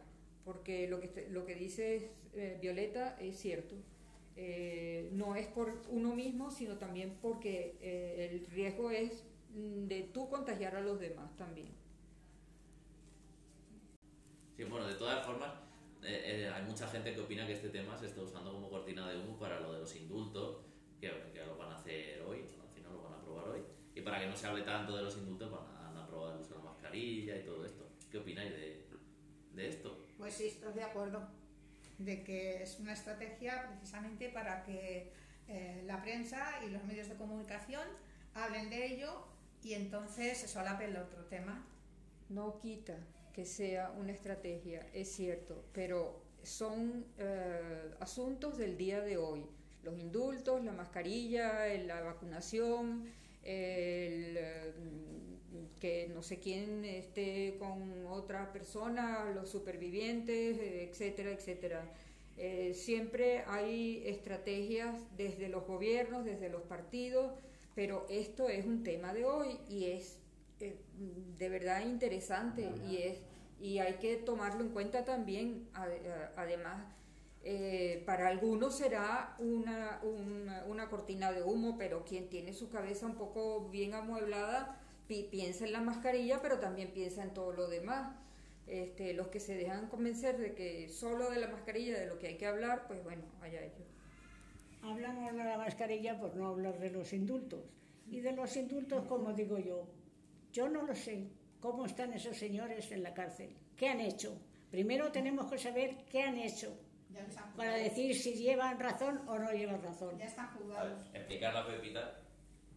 porque 0.46 0.88
lo 0.88 1.00
que, 1.00 1.28
lo 1.30 1.46
que 1.46 1.56
dice 1.56 2.12
eh, 2.34 2.58
Violeta 2.62 3.18
es 3.20 3.38
cierto. 3.38 3.76
Eh, 4.36 5.10
no 5.12 5.36
es 5.36 5.48
por 5.48 5.82
uno 5.90 6.16
mismo, 6.16 6.52
sino 6.52 6.78
también 6.78 7.18
porque 7.22 7.78
eh, 7.82 8.30
el 8.32 8.48
riesgo 8.48 8.92
es 8.92 9.24
mm, 9.54 9.88
de 9.88 10.04
tú 10.14 10.30
contagiar 10.30 10.76
a 10.76 10.82
los 10.82 11.00
demás 11.00 11.36
también. 11.36 11.70
Sí, 14.56 14.64
bueno, 14.66 14.88
de 14.88 14.96
todas 14.96 15.26
formas, 15.26 15.52
eh, 16.04 16.46
eh, 16.46 16.50
hay 16.54 16.64
mucha 16.64 16.88
gente 16.88 17.14
que 17.14 17.22
opina 17.22 17.46
que 17.48 17.54
este 17.54 17.70
tema 17.70 17.98
se 17.98 18.06
está 18.06 18.22
usando 18.22 18.54
como 18.54 18.70
cortina 18.70 19.10
de 19.10 19.18
humo 19.18 19.38
para 19.38 19.60
lo 19.60 19.74
de 19.74 19.80
los 19.80 19.96
indultos, 19.96 20.58
que, 21.00 21.10
que 21.34 21.44
lo 21.46 21.58
van 21.58 21.72
a 21.72 21.76
hacer 21.76 22.22
hoy, 22.22 22.46
al 22.62 22.70
final 22.70 22.94
lo 22.94 23.04
van 23.04 23.14
a 23.14 23.18
aprobar 23.18 23.50
y 24.02 24.04
para 24.04 24.20
que 24.20 24.28
no 24.28 24.36
se 24.36 24.48
hable 24.48 24.64
tanto 24.64 24.96
de 24.98 25.04
los 25.04 25.16
indultos 25.18 25.52
van 25.52 25.66
a, 25.78 25.90
han 25.90 25.98
aprobado 25.98 26.34
el 26.36 26.42
uso 26.42 26.56
de 26.56 26.64
la 26.64 26.72
mascarilla 26.72 27.38
y 27.38 27.44
todo 27.46 27.64
esto. 27.66 27.88
¿Qué 28.12 28.18
opináis 28.18 28.52
de, 28.52 28.84
de 29.54 29.70
esto? 29.70 30.06
Pues 30.18 30.34
sí, 30.34 30.48
estoy 30.48 30.74
de 30.74 30.84
acuerdo. 30.84 31.28
De 32.00 32.24
que 32.24 32.64
es 32.64 32.80
una 32.80 32.94
estrategia 32.94 33.68
precisamente 33.70 34.30
para 34.30 34.64
que 34.64 35.12
eh, 35.48 35.84
la 35.86 36.02
prensa 36.02 36.60
y 36.66 36.72
los 36.72 36.84
medios 36.84 37.08
de 37.10 37.16
comunicación 37.16 37.88
hablen 38.34 38.70
de 38.72 38.86
ello 38.88 39.28
y 39.64 39.74
entonces 39.74 40.40
se 40.40 40.48
solape 40.48 40.86
el 40.86 40.98
otro 40.98 41.26
tema. 41.26 41.64
No 42.30 42.58
quita 42.58 42.98
que 43.34 43.46
sea 43.46 43.92
una 43.92 44.12
estrategia, 44.14 44.88
es 44.94 45.10
cierto, 45.12 45.64
pero 45.74 46.24
son 46.44 47.06
eh, 47.20 47.94
asuntos 48.00 48.58
del 48.58 48.78
día 48.78 49.02
de 49.02 49.18
hoy. 49.18 49.46
Los 49.84 49.98
indultos, 50.00 50.64
la 50.64 50.72
mascarilla, 50.72 51.68
el- 51.68 51.88
la 51.88 52.02
vacunación, 52.02 53.06
el, 53.44 54.38
eh, 54.38 54.74
que 55.82 56.08
no 56.14 56.22
sé 56.22 56.40
quién 56.40 56.86
esté 56.86 57.58
con 57.58 58.06
otra 58.06 58.54
persona, 58.54 59.26
los 59.34 59.50
supervivientes, 59.50 60.58
eh, 60.60 60.88
etcétera, 60.90 61.32
etcétera. 61.32 61.92
Eh, 62.38 62.74
siempre 62.76 63.44
hay 63.48 64.04
estrategias 64.06 64.96
desde 65.18 65.50
los 65.50 65.66
gobiernos, 65.66 66.24
desde 66.24 66.50
los 66.50 66.62
partidos, 66.62 67.34
pero 67.76 68.06
esto 68.10 68.48
es 68.48 68.66
un 68.66 68.84
tema 68.84 69.14
de 69.14 69.26
hoy 69.26 69.60
y 69.68 69.86
es 69.86 70.20
eh, 70.60 70.76
de 71.38 71.50
verdad 71.50 71.86
interesante 71.86 72.70
y 72.88 72.98
es 72.98 73.18
y 73.60 73.78
hay 73.78 73.96
que 73.96 74.18
tomarlo 74.18 74.62
en 74.62 74.70
cuenta 74.70 75.06
también 75.06 75.68
además 76.36 76.84
eh, 77.44 78.04
para 78.06 78.28
algunos 78.28 78.76
será 78.78 79.36
una, 79.40 80.00
una, 80.04 80.64
una 80.66 80.90
cortina 80.90 81.32
de 81.32 81.42
humo 81.44 81.76
pero 81.78 82.06
quien 82.06 82.30
tiene 82.30 82.54
su 82.54 82.70
cabeza 82.70 83.06
un 83.08 83.16
poco 83.16 83.68
bien 83.70 83.94
amueblada 83.96 84.80
pi- 85.08 85.28
piensa 85.32 85.66
en 85.66 85.74
la 85.74 85.82
mascarilla 85.82 86.42
pero 86.42 86.60
también 86.60 86.92
piensa 86.92 87.24
en 87.24 87.34
todo 87.34 87.52
lo 87.52 87.68
demás 87.68 88.16
este, 88.68 89.14
los 89.14 89.28
que 89.30 89.40
se 89.40 89.56
dejan 89.56 89.88
convencer 89.88 90.38
de 90.38 90.54
que 90.54 90.88
solo 90.90 91.32
de 91.32 91.40
la 91.40 91.48
mascarilla 91.48 92.00
de 92.00 92.06
lo 92.06 92.20
que 92.20 92.28
hay 92.28 92.38
que 92.38 92.46
hablar 92.46 92.86
pues 92.88 93.04
bueno 93.04 93.24
allá 93.42 93.62
ellos 93.64 93.88
Hablamos 94.84 95.32
de 95.34 95.44
la 95.44 95.58
mascarilla 95.58 96.20
por 96.20 96.36
no 96.36 96.48
hablar 96.48 96.80
de 96.80 96.90
los 96.90 97.14
indultos. 97.14 97.60
Y 98.10 98.22
de 98.22 98.32
los 98.32 98.58
indultos, 98.58 99.06
como 99.06 99.32
digo 99.32 99.60
yo, 99.60 99.86
yo 100.52 100.70
no 100.70 100.82
lo 100.82 100.96
sé 100.96 101.28
cómo 101.60 101.86
están 101.86 102.14
esos 102.14 102.36
señores 102.36 102.92
en 102.92 103.04
la 103.04 103.14
cárcel. 103.14 103.56
¿Qué 103.78 103.90
han 103.90 104.00
hecho? 104.00 104.36
Primero 104.72 105.12
tenemos 105.12 105.52
que 105.52 105.60
saber 105.60 105.98
qué 106.10 106.24
han 106.24 106.36
hecho 106.38 106.76
Ya 107.14 107.24
les 107.24 107.38
han 107.38 107.54
para 107.54 107.76
decir 107.76 108.16
si 108.16 108.34
llevan 108.34 108.80
razón 108.80 109.22
o 109.28 109.38
no 109.38 109.52
llevan 109.52 109.82
razón. 109.82 110.18
Ya 110.18 110.26
están 110.26 110.46
A 110.48 110.52
ver, 110.54 110.62
juzgados. 110.64 111.06
explicar 111.14 111.54
la 111.54 111.68
pepita. 111.68 112.18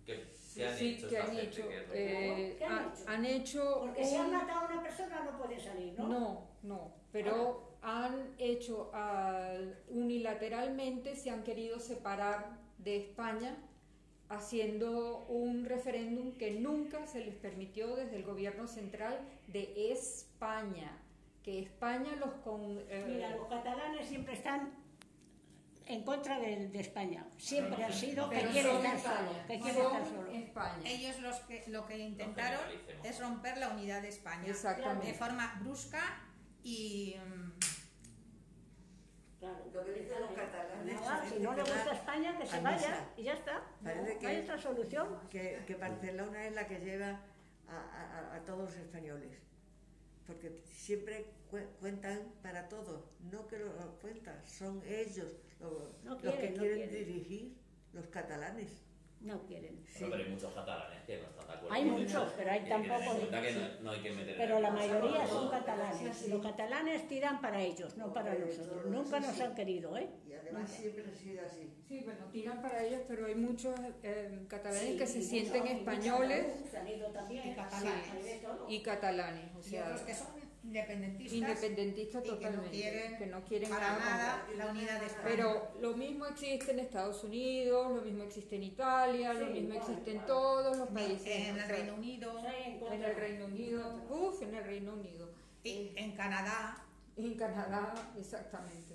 ¿Qué, 0.05 0.27
qué 0.55 0.67
han 0.67 0.77
Sí, 0.77 0.89
hecho 0.95 1.09
¿qué 1.09 1.17
esta 1.19 1.31
han 1.31 1.39
hecho? 1.39 1.69
¿Qué 1.69 1.85
que- 1.93 2.51
Eh, 2.51 2.57
¿Qué 2.59 2.65
han 2.67 2.73
han, 2.73 2.93
hecho? 2.93 3.05
han 3.09 3.25
hecho 3.25 3.77
Porque 3.81 4.05
si 4.05 4.17
han 4.17 4.27
un- 4.27 4.33
matado 4.33 4.61
a 4.61 4.65
una 4.73 4.83
persona 4.83 5.25
no 5.25 5.39
puede 5.39 5.59
salir, 5.61 5.99
¿no? 5.99 6.09
No, 6.09 6.49
no, 6.63 6.95
pero 7.13 7.79
han 7.83 8.35
hecho 8.39 8.91
al- 8.95 9.79
unilateralmente, 9.89 11.17
se 11.17 11.31
han 11.31 11.43
querido 11.43 11.79
separar 11.81 12.59
de 12.79 12.97
España 12.99 13.57
haciendo 14.29 15.25
un 15.29 15.65
referéndum 15.65 16.33
que 16.33 16.53
nunca 16.53 17.07
se 17.07 17.25
les 17.25 17.35
permitió 17.37 17.95
desde 17.95 18.17
el 18.17 18.25
gobierno 18.25 18.67
central 18.67 19.21
de 19.47 19.93
España, 19.93 20.99
que 21.45 21.61
España 21.61 22.17
los 22.17 22.33
con... 22.43 22.79
eh, 22.89 23.05
Mira, 23.07 23.31
los 23.37 23.47
catalanes 23.49 24.09
siempre 24.09 24.33
están 24.33 24.73
en 25.87 26.03
contra 26.03 26.39
de, 26.41 26.69
de 26.69 26.81
España. 26.81 27.27
Siempre 27.37 27.85
han 27.85 27.93
sido 27.93 28.31
que 28.31 28.39
quieren 28.47 28.77
estar 28.87 28.97
España, 28.97 29.19
solos. 29.29 29.37
Que 29.47 29.61
quieren 29.61 29.85
estar. 29.97 30.35
España. 30.35 30.83
Ellos 30.91 31.21
los 31.21 31.37
que, 31.41 31.65
lo 31.69 31.87
que 31.87 31.99
intentaron 31.99 32.61
generalicemos. 32.61 33.07
es 33.07 33.21
romper 33.21 33.59
la 33.59 33.69
unidad 33.69 34.01
de 34.01 34.09
España. 34.09 34.47
Exactamente. 34.49 35.07
De 35.09 35.13
forma 35.15 35.59
brusca 35.63 36.01
y... 36.63 37.15
mm, 37.23 37.53
Claro. 39.41 39.59
Lo 39.75 39.85
que 39.85 39.93
dicen 39.93 40.21
los 40.23 40.31
catalanes, 40.31 41.01
si 41.31 41.39
no 41.41 41.53
le 41.55 41.61
gusta 41.63 41.93
España, 41.93 42.39
que 42.39 42.47
se 42.47 42.61
vaya 42.63 43.09
y 43.19 43.25
ya 43.25 43.35
está. 43.35 43.63
Parece 43.83 44.15
No 44.15 44.19
que- 44.21 44.27
hay 44.27 44.41
otra 44.41 44.57
solución. 44.59 45.21
que, 45.29 45.63
que 45.67 45.75
Barcelona 45.75 46.47
es 46.47 46.55
la 46.55 46.67
que 46.67 46.79
lleva 46.81 47.21
a, 47.69 47.77
a- 47.77 48.37
a 48.37 48.45
todos 48.45 48.61
los 48.71 48.75
españoles. 48.77 49.39
Porque 50.27 50.63
siempre 50.65 51.27
cu- 51.51 51.59
cuentan 51.81 52.33
para 52.43 52.69
todo. 52.69 53.05
No 53.31 53.47
que 53.47 53.59
lo 53.59 53.67
lo 53.67 53.99
cuentan, 54.01 54.41
son 54.47 54.83
ellos 54.87 55.33
No 56.03 56.11
los 56.13 56.21
quieren, 56.21 56.41
que 56.41 56.51
no 56.59 56.63
quieren. 56.63 56.91
dirigir, 56.91 57.55
los 57.93 58.07
catalanes. 58.09 58.69
No 59.25 59.43
quieren. 59.47 59.83
Bueno, 59.83 60.09
pero 60.11 60.23
hay 60.25 60.29
muchos 60.31 60.53
catalanes 60.53 61.03
que 61.07 61.17
no 61.17 61.25
están 61.29 61.47
de 61.47 61.53
acuerdo. 61.55 61.75
Hay 61.75 61.85
muchos, 61.87 62.33
pero 62.37 62.51
hay 62.51 62.61
que 62.61 62.69
tampoco- 62.69 63.31
que 63.31 63.53
no, 63.53 63.81
no 63.83 63.91
hay 63.91 64.01
que 64.01 64.11
meter 64.13 64.37
Pero 64.37 64.61
la 64.61 64.71
mayoría 64.71 65.27
son 65.27 65.51
catalanes. 65.51 66.29
Los 66.29 66.43
catalanes 66.43 67.09
tiran 67.09 67.41
para 67.41 67.61
ellos, 67.63 67.97
no 67.97 68.13
para 68.13 68.35
nosotros. 68.35 68.87
Nunca 68.87 69.21
nos 69.21 69.41
han 69.41 69.55
querido, 69.55 69.97
¿eh? 69.97 70.11
Y 70.29 70.33
además 70.35 70.71
siempre 70.71 71.05
ha 71.11 71.15
sido 71.15 71.47
así. 71.47 71.75
Sí, 71.89 72.01
bueno, 72.05 72.27
tiran 72.31 72.61
para 72.61 72.85
ellos, 72.85 73.01
pero 73.09 73.27
hay 73.27 73.35
muchos 73.35 73.75
eh, 74.03 74.45
catalanes 74.47 74.83
Sí, 74.91 74.97
que 74.99 75.07
se 75.07 75.23
sienten 75.23 75.67
españoles. 75.69 76.47
Y 77.31 77.55
catalanes. 77.55 78.07
Sí, 78.23 78.41
y 78.69 78.83
catalanes, 78.83 79.55
o 79.55 79.61
y 79.61 79.63
sea, 79.63 79.85
otros 79.87 80.01
que 80.03 80.15
son 80.15 80.27
independentistas. 80.65 81.33
independentistas 81.39 82.25
y 82.25 82.29
que 82.29 82.31
no 82.33 82.37
totalmente, 82.41 82.71
quieren 82.71 83.19
que 83.19 83.27
no 83.27 83.45
quieren 83.45 83.71
para 83.71 83.99
nada 83.99 84.47
la 84.57 84.67
unidad 84.67 85.01
de 85.01 85.07
España. 85.07 85.25
Pero 85.29 85.69
lo 85.81 85.97
mismo 85.97 86.27
existe 86.27 86.73
en 86.73 86.79
Estados 86.81 87.23
Unidos, 87.25 87.93
lo 87.97 88.03
mismo 88.03 88.25
existe 88.25 88.57
en 88.57 88.63
Italia, 88.65 89.33
lo 89.35 89.47
mismo 89.47 89.75
existe 89.75 90.13
en 90.13 90.27
todos 90.27 90.77
los 90.77 90.89
países. 90.89 91.27
en 91.49 91.59
el 91.59 91.69
Reino 91.69 91.95
Unido 91.95 92.33
Sí, 92.41 92.79
en 92.91 93.03
el 93.03 93.17
Reino 93.17 93.45
Unido, 93.47 94.03
uff, 94.11 94.43
en 94.43 94.55
el 94.55 94.65
Reino 94.65 94.93
Unido, 94.95 95.29
y 95.63 95.93
en 95.97 96.13
Canadá. 96.13 96.85
en 97.17 97.35
Canadá, 97.35 97.95
exactamente. 98.19 98.95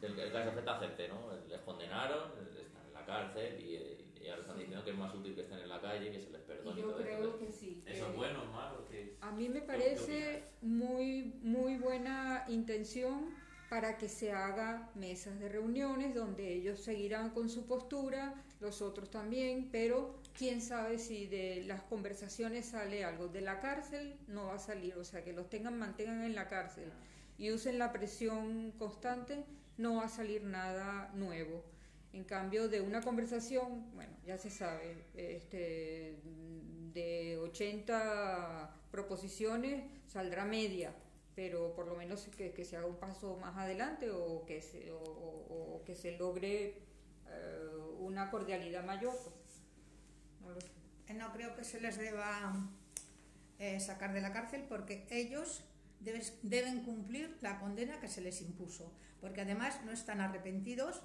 El, 0.00 0.18
el 0.18 0.32
caso 0.32 0.50
afecta 0.50 0.76
a 0.76 0.80
gente, 0.80 1.08
¿no? 1.08 1.32
Les 1.48 1.60
condenaron, 1.60 2.32
están 2.40 2.86
en 2.86 2.92
la 2.94 3.04
cárcel 3.06 3.60
y, 3.60 3.74
y 3.76 4.02
y 4.22 4.28
ahora 4.28 4.42
están 4.42 4.56
diciendo 4.58 4.84
que 4.84 4.90
es 4.92 4.96
más 4.96 5.12
útil 5.16 5.34
que 5.34 5.40
estén 5.42 5.58
en 5.58 5.68
la 5.68 5.80
calle, 5.80 6.12
que 6.12 6.20
se 6.20 6.30
les 6.30 6.40
perdone. 6.42 6.76
Y 6.76 6.78
y 6.78 6.82
yo 6.82 6.90
todo 6.90 7.00
eso. 7.00 7.08
creo 7.18 7.38
que 7.40 7.52
sí. 7.52 7.82
¿Eso 7.86 8.06
es 8.08 8.16
bueno 8.16 8.42
o 8.42 8.46
malo? 8.52 8.81
¿Qué- 9.22 9.28
A 9.28 9.30
mí 9.32 9.48
me 9.48 9.60
parece 9.62 10.42
muy, 10.62 11.34
muy 11.42 11.76
buena 11.76 12.44
intención 12.48 13.30
para 13.70 13.96
que 13.96 14.08
se 14.08 14.32
haga 14.32 14.90
mesas 14.94 15.38
de 15.38 15.48
reuniones 15.48 16.14
donde 16.14 16.52
ellos 16.52 16.80
seguirán 16.80 17.30
con 17.30 17.48
su 17.48 17.66
postura, 17.66 18.34
los 18.60 18.82
otros 18.82 19.10
también, 19.10 19.70
pero 19.72 20.20
quién 20.36 20.60
sabe 20.60 20.98
si 20.98 21.26
de 21.26 21.64
las 21.66 21.82
conversaciones 21.82 22.66
sale 22.66 23.04
algo. 23.04 23.28
De 23.28 23.40
la 23.40 23.60
cárcel 23.60 24.16
no 24.28 24.46
va 24.46 24.54
a 24.54 24.58
salir, 24.58 24.94
o 24.96 25.04
sea, 25.04 25.24
que 25.24 25.32
los 25.32 25.48
tengan, 25.48 25.78
mantengan 25.78 26.22
en 26.24 26.34
la 26.34 26.48
cárcel 26.48 26.92
y 27.38 27.50
usen 27.50 27.78
la 27.78 27.92
presión 27.92 28.72
constante, 28.78 29.44
no 29.78 29.96
va 29.96 30.04
a 30.04 30.08
salir 30.08 30.42
nada 30.44 31.10
nuevo. 31.14 31.64
En 32.12 32.24
cambio, 32.24 32.68
de 32.68 32.80
una 32.82 33.00
conversación, 33.00 33.90
bueno, 33.94 34.12
ya 34.26 34.36
se 34.36 34.50
sabe, 34.50 35.06
este, 35.14 36.20
de 36.92 37.38
80 37.38 38.76
proposiciones 38.90 39.84
saldrá 40.06 40.44
media, 40.44 40.94
pero 41.34 41.74
por 41.74 41.86
lo 41.88 41.94
menos 41.96 42.28
que, 42.36 42.52
que 42.52 42.64
se 42.66 42.76
haga 42.76 42.86
un 42.86 42.96
paso 42.98 43.38
más 43.38 43.56
adelante 43.56 44.10
o 44.10 44.44
que 44.44 44.60
se, 44.60 44.90
o, 44.92 44.98
o- 44.98 45.76
o 45.76 45.84
que 45.86 45.94
se 45.94 46.18
logre 46.18 46.82
eh, 47.28 47.68
una 48.00 48.30
cordialidad 48.30 48.84
mayor. 48.84 49.14
pues. 49.14 49.62
No 50.42 50.50
lo 50.50 50.60
sé. 50.60 50.68
Eh, 51.08 51.14
No 51.14 51.32
creo 51.32 51.56
que 51.56 51.64
se 51.64 51.80
les 51.80 51.96
deba 51.96 52.52
eh, 53.58 53.80
sacar 53.80 54.12
de 54.12 54.20
la 54.20 54.34
cárcel 54.34 54.64
porque 54.68 55.06
ellos 55.10 55.64
debes- 56.00 56.38
deben 56.42 56.84
cumplir 56.84 57.38
la 57.40 57.58
condena 57.58 58.00
que 58.00 58.08
se 58.08 58.20
les 58.20 58.42
impuso, 58.42 58.92
porque 59.20 59.40
además 59.40 59.80
no 59.86 59.92
están 59.92 60.20
arrepentidos 60.20 61.02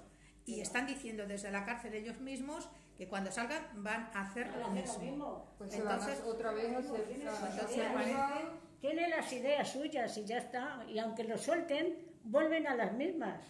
y 0.48 0.60
están 0.60 0.86
diciendo 0.86 1.26
desde 1.26 1.50
la 1.50 1.64
cárcel 1.64 1.94
ellos 1.94 2.18
mismos 2.20 2.68
que 2.96 3.06
cuando 3.06 3.30
salgan 3.30 3.62
van 3.82 4.10
a 4.14 4.22
hacer 4.22 4.48
lo 4.56 4.68
mismo. 4.70 5.54
Pues 5.58 5.74
Entonces, 5.74 6.20
otra 6.24 6.52
vez 6.52 6.68
tiene 8.80 9.08
las 9.08 9.32
ideas 9.32 9.70
suyas 9.70 10.16
y 10.16 10.24
ya 10.24 10.38
está. 10.38 10.84
Y 10.88 10.98
aunque 10.98 11.24
lo 11.24 11.36
suelten, 11.36 11.98
vuelven 12.24 12.66
a 12.66 12.74
las 12.74 12.92
mismas. 12.94 13.40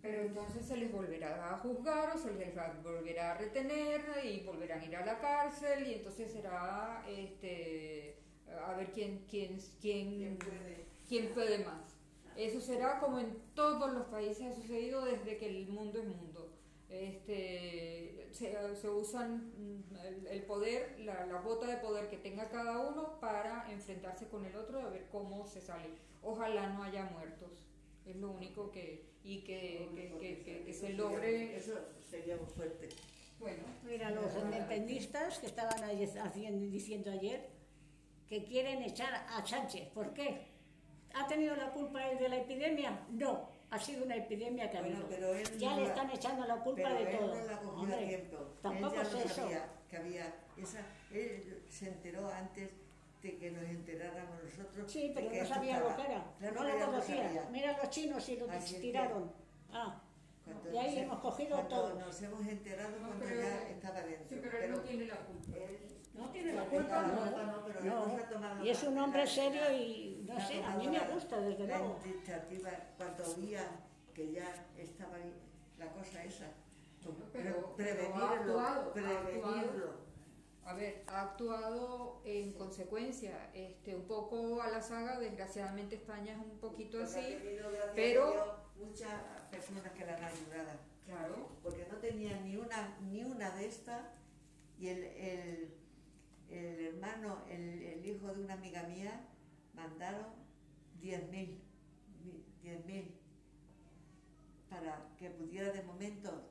Pero 0.00 0.22
entonces 0.22 0.64
se 0.66 0.76
les 0.76 0.90
volverá 0.92 1.54
a 1.54 1.58
juzgar 1.58 2.14
o 2.14 2.18
se 2.18 2.32
les 2.34 2.56
va- 2.56 2.72
volverá 2.82 3.32
a 3.32 3.34
retener 3.38 4.00
y 4.24 4.40
volverán 4.44 4.80
a 4.80 4.84
ir 4.84 4.96
a 4.96 5.04
la 5.04 5.18
cárcel 5.18 5.86
y 5.86 5.94
entonces 5.94 6.32
será 6.32 7.02
este 7.08 8.18
a 8.64 8.72
ver 8.74 8.92
quién 8.92 9.24
quién 9.28 9.58
quién 9.80 10.38
quién 11.08 11.34
puede 11.34 11.64
más. 11.64 11.95
Eso 12.36 12.60
será 12.60 12.98
como 13.00 13.18
en 13.18 13.36
todos 13.54 13.92
los 13.92 14.06
países 14.06 14.46
ha 14.46 14.54
sucedido 14.54 15.04
desde 15.04 15.36
que 15.38 15.46
el 15.48 15.68
mundo 15.68 15.98
es 16.00 16.06
mundo. 16.06 16.52
Este, 16.88 18.28
se, 18.32 18.76
se 18.76 18.88
usan 18.88 19.52
mm, 19.56 19.96
el, 20.04 20.26
el 20.26 20.42
poder, 20.44 20.98
la, 21.00 21.26
la 21.26 21.40
cuota 21.42 21.66
de 21.66 21.76
poder 21.78 22.08
que 22.08 22.16
tenga 22.18 22.48
cada 22.48 22.78
uno 22.88 23.18
para 23.20 23.70
enfrentarse 23.72 24.28
con 24.28 24.44
el 24.44 24.54
otro 24.56 24.80
a 24.80 24.88
ver 24.90 25.06
cómo 25.10 25.46
se 25.46 25.60
sale. 25.60 25.88
Ojalá 26.22 26.68
no 26.68 26.82
haya 26.82 27.04
muertos. 27.06 27.50
Es 28.04 28.16
lo 28.16 28.30
único 28.30 28.70
que 28.70 29.04
y 29.24 29.40
que, 29.42 29.88
que, 29.96 30.18
que- 30.20 30.42
que- 30.44 30.64
que 30.64 30.72
se 30.72 30.90
logre. 30.90 31.56
Eso 31.56 31.72
sería 32.08 32.36
muy 32.36 32.46
fuerte. 32.46 32.88
Bueno, 33.40 33.64
Mira, 33.84 34.10
los 34.10 34.34
independentistas 34.36 35.38
que 35.40 35.46
estaban 35.46 35.82
ahí 35.84 36.04
haciendo, 36.04 36.66
diciendo 36.70 37.10
ayer 37.10 37.48
que 38.28 38.44
quieren 38.44 38.82
echar 38.82 39.12
a 39.14 39.44
Sánchez. 39.46 39.88
¿Por 39.90 40.12
qué? 40.14 40.46
¿Ha 41.18 41.26
tenido 41.26 41.56
la 41.56 41.70
culpa 41.72 42.06
él 42.10 42.18
de 42.18 42.28
la 42.28 42.36
epidemia? 42.36 42.98
No, 43.10 43.48
ha 43.70 43.78
sido 43.78 44.04
una 44.04 44.16
epidemia 44.16 44.70
que 44.70 44.78
ha 44.78 44.80
Bueno, 44.82 44.96
habido. 44.96 45.08
pero 45.10 45.34
él 45.34 45.58
Ya 45.58 45.70
no 45.70 45.76
le 45.76 45.82
la- 45.82 45.88
están 45.88 46.10
echando 46.10 46.46
la 46.46 46.56
culpa 46.56 46.82
Pero 46.84 46.94
de 46.94 47.10
él 47.10 47.18
todo. 47.18 47.34
no 47.34 47.44
la 47.44 47.56
cogió 47.58 47.70
a 47.70 47.80
Hombre, 47.82 48.06
tiempo. 48.06 48.36
tampoco 48.62 48.94
él 48.94 49.00
es 49.00 49.08
ya 49.12 49.18
no 49.18 49.24
eso. 49.24 49.34
sabía 49.34 49.68
que 49.90 49.96
había 49.96 50.34
esa. 50.56 50.80
Él 51.12 51.62
se 51.70 51.88
enteró 51.88 52.28
antes 52.30 52.70
de 53.22 53.38
que 53.38 53.50
nos 53.50 53.62
enteráramos 53.64 54.44
nosotros. 54.44 54.92
Sí, 54.92 55.12
pero 55.14 55.30
no 55.32 55.46
sabía 55.48 55.80
lo 55.80 55.96
que 55.96 56.02
era. 56.02 56.24
Claro 56.38 56.54
no 56.54 56.64
lo 56.78 56.86
conocía. 56.86 57.48
Mira 57.50 57.76
los 57.78 57.90
chinos 57.90 58.28
y 58.28 58.36
lo 58.36 58.46
tiraron. 58.80 59.32
Ah, 59.72 60.00
Cuando 60.46 60.72
y 60.72 60.76
ahí 60.78 60.94
nos- 60.94 61.04
hemos 61.04 61.18
cogido 61.20 61.56
cuando 61.56 61.68
todo. 61.76 61.94
Nos 61.98 62.22
hemos 62.22 62.46
enterado 62.46 62.90
No, 63.00 63.06
cuando 63.08 63.26
ya 63.26 63.68
estaba 63.68 64.00
dentro. 64.02 64.26
sí, 64.28 64.38
pero 64.42 64.58
él 64.58 64.70
no 64.70 64.78
tiene 64.80 65.06
la 65.06 65.16
culpa. 65.16 65.56
él- 65.58 65.78
no 66.14 66.30
tiene 66.30 66.52
la 66.54 66.64
culpa, 66.64 67.02
no, 67.02 67.24
no. 67.30 67.46
no, 67.52 67.64
pero 67.66 67.80
No. 67.82 68.64
Y 68.64 68.70
es 68.70 68.82
un 68.84 68.96
hombre 68.98 69.20
la- 69.24 69.26
serio 69.30 69.72
y 69.72 70.24
no 70.26 70.40
sé, 70.40 70.62
a 70.64 70.76
mí 70.76 70.88
me 70.88 71.00
gusta, 71.12 71.38
desde 71.40 71.66
la 71.66 71.78
luego. 71.78 71.98
iniciativa 72.06 72.70
cuando 72.96 73.24
oía 73.36 73.68
que 74.14 74.32
ya 74.32 74.66
estaba 74.78 75.16
ahí 75.16 75.34
la 75.78 75.92
cosa 75.92 76.24
esa. 76.24 76.46
Pero- 77.02 77.22
Pre- 77.32 77.32
pero 77.32 77.62
ha 77.66 77.76
prevenirlo, 77.76 78.24
actuado, 78.60 78.90
ha 78.90 78.92
prevenirlo. 78.94 80.06
A 80.64 80.74
ver, 80.74 81.04
ha 81.06 81.22
actuado 81.22 82.22
en 82.24 82.52
consecuencia, 82.54 83.50
este, 83.54 83.94
un 83.94 84.06
poco 84.08 84.60
a 84.62 84.68
la 84.70 84.80
saga, 84.82 85.18
desgraciadamente 85.20 85.94
España 85.96 86.32
es 86.32 86.38
un 86.38 86.58
poquito 86.58 87.00
así, 87.02 87.36
pero- 87.94 88.65
muchas 88.78 89.20
personas 89.50 89.92
que 89.92 90.04
la 90.04 90.16
han 90.16 90.24
ayudado. 90.24 90.78
claro, 91.04 91.48
Porque 91.62 91.86
no 91.90 91.96
tenía 91.98 92.40
ni 92.40 92.56
una, 92.56 92.96
ni 93.10 93.22
una 93.24 93.50
de 93.50 93.66
estas 93.66 94.02
y 94.78 94.88
el, 94.88 95.02
el, 95.04 95.74
el 96.50 96.86
hermano, 96.94 97.44
el, 97.48 97.82
el 97.82 98.06
hijo 98.06 98.32
de 98.34 98.42
una 98.44 98.54
amiga 98.54 98.82
mía, 98.84 99.26
mandaron 99.74 100.26
10.000 101.02 101.30
mi- 102.24 102.44
10.000 102.62 103.10
para 104.68 105.08
que 105.18 105.30
pudiera 105.30 105.70
de 105.72 105.82
momento 105.82 106.50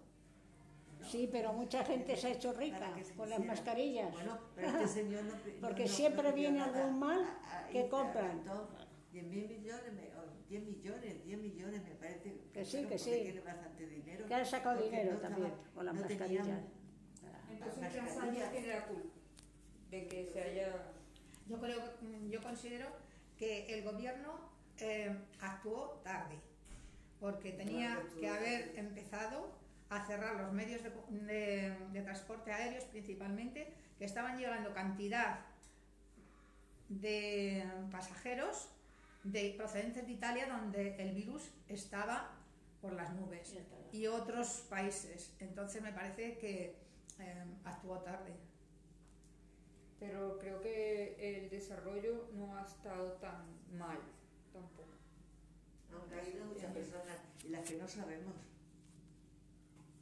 Sí, 1.12 1.30
pero 1.32 1.54
mucha 1.54 1.84
gente 1.84 2.16
se 2.18 2.28
ha 2.28 2.32
hecho 2.32 2.52
rica 2.54 2.92
con 3.16 3.30
las 3.30 3.40
mascarillas. 3.44 4.12
Bueno, 4.12 4.40
pero 4.56 4.70
este 4.70 4.88
señor 4.88 5.24
no. 5.26 5.34
Porque 5.62 5.84
no- 5.84 5.90
siempre 5.90 6.32
viene 6.32 6.62
algún 6.62 6.98
mal 6.98 7.22
A- 7.24 7.60
a- 7.60 7.68
que 7.68 7.88
compran. 7.90 8.42
10 9.16 9.28
mil 9.28 9.48
millones, 9.48 9.94
me- 9.94 10.12
o 10.18 10.26
10 10.50 10.64
millones, 10.64 11.24
10 11.24 11.40
millones 11.40 11.82
me 11.84 11.96
parece. 11.96 12.36
Que 12.54 12.66
sí, 12.66 12.86
que 12.86 12.98
sí. 13.00 13.12
tiene 13.24 13.40
bastante 13.40 13.88
dinero. 13.88 14.26
Que 14.28 14.34
han 14.36 14.46
sacado 14.46 14.84
dinero 14.84 15.14
no 15.14 15.20
también 15.20 15.48
estaba- 15.48 15.74
con 15.74 15.86
las 15.86 15.96
no 15.96 16.02
mascarillas. 16.02 16.44
tenían- 16.46 16.68
entonces 17.50 18.02
mascarillas. 18.04 18.52
tiene 18.52 18.68
la 18.68 18.86
culpa 18.88 19.10
de 19.90 20.08
que 20.08 20.26
se 20.26 20.42
haya... 20.42 20.92
Yo 21.48 21.60
creo, 21.62 21.80
mm, 22.02 22.28
yo 22.30 22.42
considero 22.42 22.88
que 23.38 23.74
el 23.74 23.84
gobierno 23.86 24.38
eh, 24.80 25.16
actuó 25.40 26.02
tarde, 26.04 26.36
porque 27.22 27.54
tenía 27.54 27.94
Claro, 27.96 28.20
que 28.20 28.28
haber 28.30 28.78
empezado 28.78 29.50
a 29.90 30.06
cerrar 30.06 30.36
los 30.42 30.52
medios 30.52 30.84
de, 30.84 30.90
de- 31.26 31.78
de 31.94 32.02
transporte 32.02 32.52
aéreos 32.52 32.84
principalmente, 32.86 33.72
que 33.98 34.04
estaban 34.04 34.38
llegando 34.38 34.74
cantidad 34.74 35.40
de 36.90 37.64
pasajeros 37.92 38.70
de 39.26 39.54
procedentes 39.58 40.06
de 40.06 40.14
Italia 40.14 40.48
donde 40.48 40.96
el 40.98 41.14
virus 41.14 41.52
estaba 41.68 42.32
por 42.82 42.94
las 42.94 43.14
nubes 43.16 43.56
y 43.92 44.08
otros 44.08 44.66
países. 44.70 45.34
Entonces 45.40 45.82
me 45.82 45.92
parece 45.92 46.38
que 46.38 46.76
eh, 47.20 47.44
actuó 47.64 48.00
tarde. 48.00 48.32
Pero 50.00 50.38
creo 50.40 50.62
que 50.62 51.16
el 51.20 51.50
desarrollo 51.50 52.28
no 52.34 52.56
ha 52.58 52.64
estado 52.66 53.14
tan 53.14 53.46
mal 53.78 53.98
tampoco. 54.54 54.90
Han 55.92 56.10
caído 56.10 56.46
muchas 56.46 56.72
personas 56.74 57.18
y 57.44 57.50
las 57.50 57.68
que 57.68 57.78
no 57.78 57.88
sabemos. 57.88 58.34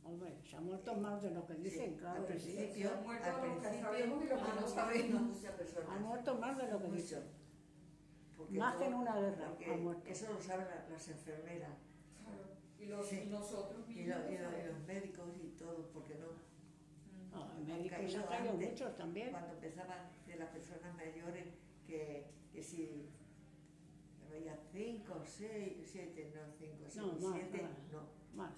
Hombre, 0.04 0.34
se 0.50 0.58
ha 0.58 0.60
muerto 0.60 0.96
más 0.96 1.22
de 1.24 1.32
lo 1.32 1.48
que 1.48 1.54
dicen, 1.54 1.92
Sí, 1.94 1.98
claro 1.98 2.22
al 2.22 2.28
que 2.28 2.38
sí. 2.40 2.52
principio, 2.54 2.90
Se 2.90 2.94
han 2.96 3.04
muerto 3.04 3.26
al 3.26 3.32
los 3.32 3.42
que 3.42 3.48
principio 3.62 3.82
sabemos 3.90 4.24
y 4.24 4.28
los 4.28 4.38
que 4.38 4.44
han 4.44 4.56
no 4.56 4.62
muerto 4.62 4.76
sabemos. 4.76 5.46
Ha 5.46 5.52
personas. 5.58 6.02
muerto 6.02 6.36
más 6.36 6.58
de 6.58 6.68
lo 6.68 6.82
que 6.82 6.88
dicen. 6.90 7.24
Porque 8.44 8.60
Más 8.60 8.76
que 8.76 8.86
en 8.86 8.94
una 8.94 9.16
guerra 9.20 9.48
porque 9.50 9.66
ha 9.74 9.78
muerto. 9.78 10.10
Eso 10.10 10.34
lo 10.34 10.42
saben 10.42 10.68
la- 10.68 10.90
las 10.90 11.08
enfermeras 11.10 11.78
Claro. 12.24 12.44
Y, 12.80 12.86
los, 12.86 13.08
Sí. 13.08 13.22
y 13.26 13.30
nosotros 13.30 13.86
y, 13.90 13.94
mismos 13.94 14.18
lo 14.26 14.32
y 14.32 14.38
lo- 14.38 14.58
y 14.60 14.64
los 14.64 14.80
médicos 14.86 15.30
y 15.42 15.48
todo, 15.58 15.90
porque 15.94 16.16
no. 16.16 16.28
No, 17.32 17.44
Han 17.46 17.66
médicos 17.66 17.90
caído 17.98 18.20
han 18.20 18.28
caído 18.28 18.52
antes, 18.52 18.70
muchos 18.72 18.96
también. 18.96 19.32
Cuando 19.32 19.54
empezaban 19.54 20.10
de 20.28 20.36
las 20.36 20.50
personas 20.50 20.96
mayores, 20.96 21.48
que, 21.88 22.28
que 22.52 22.62
si 22.62 23.10
había 24.30 24.56
cinco, 24.72 25.22
seis, 25.26 25.90
siete, 25.92 26.32
no, 26.36 26.42
cinco, 26.60 26.86
seis, 26.88 26.96
No, 26.98 27.14
más, 27.30 27.40
siete, 27.40 27.62
más. 27.64 27.72
no. 27.92 28.02
Más. 28.36 28.54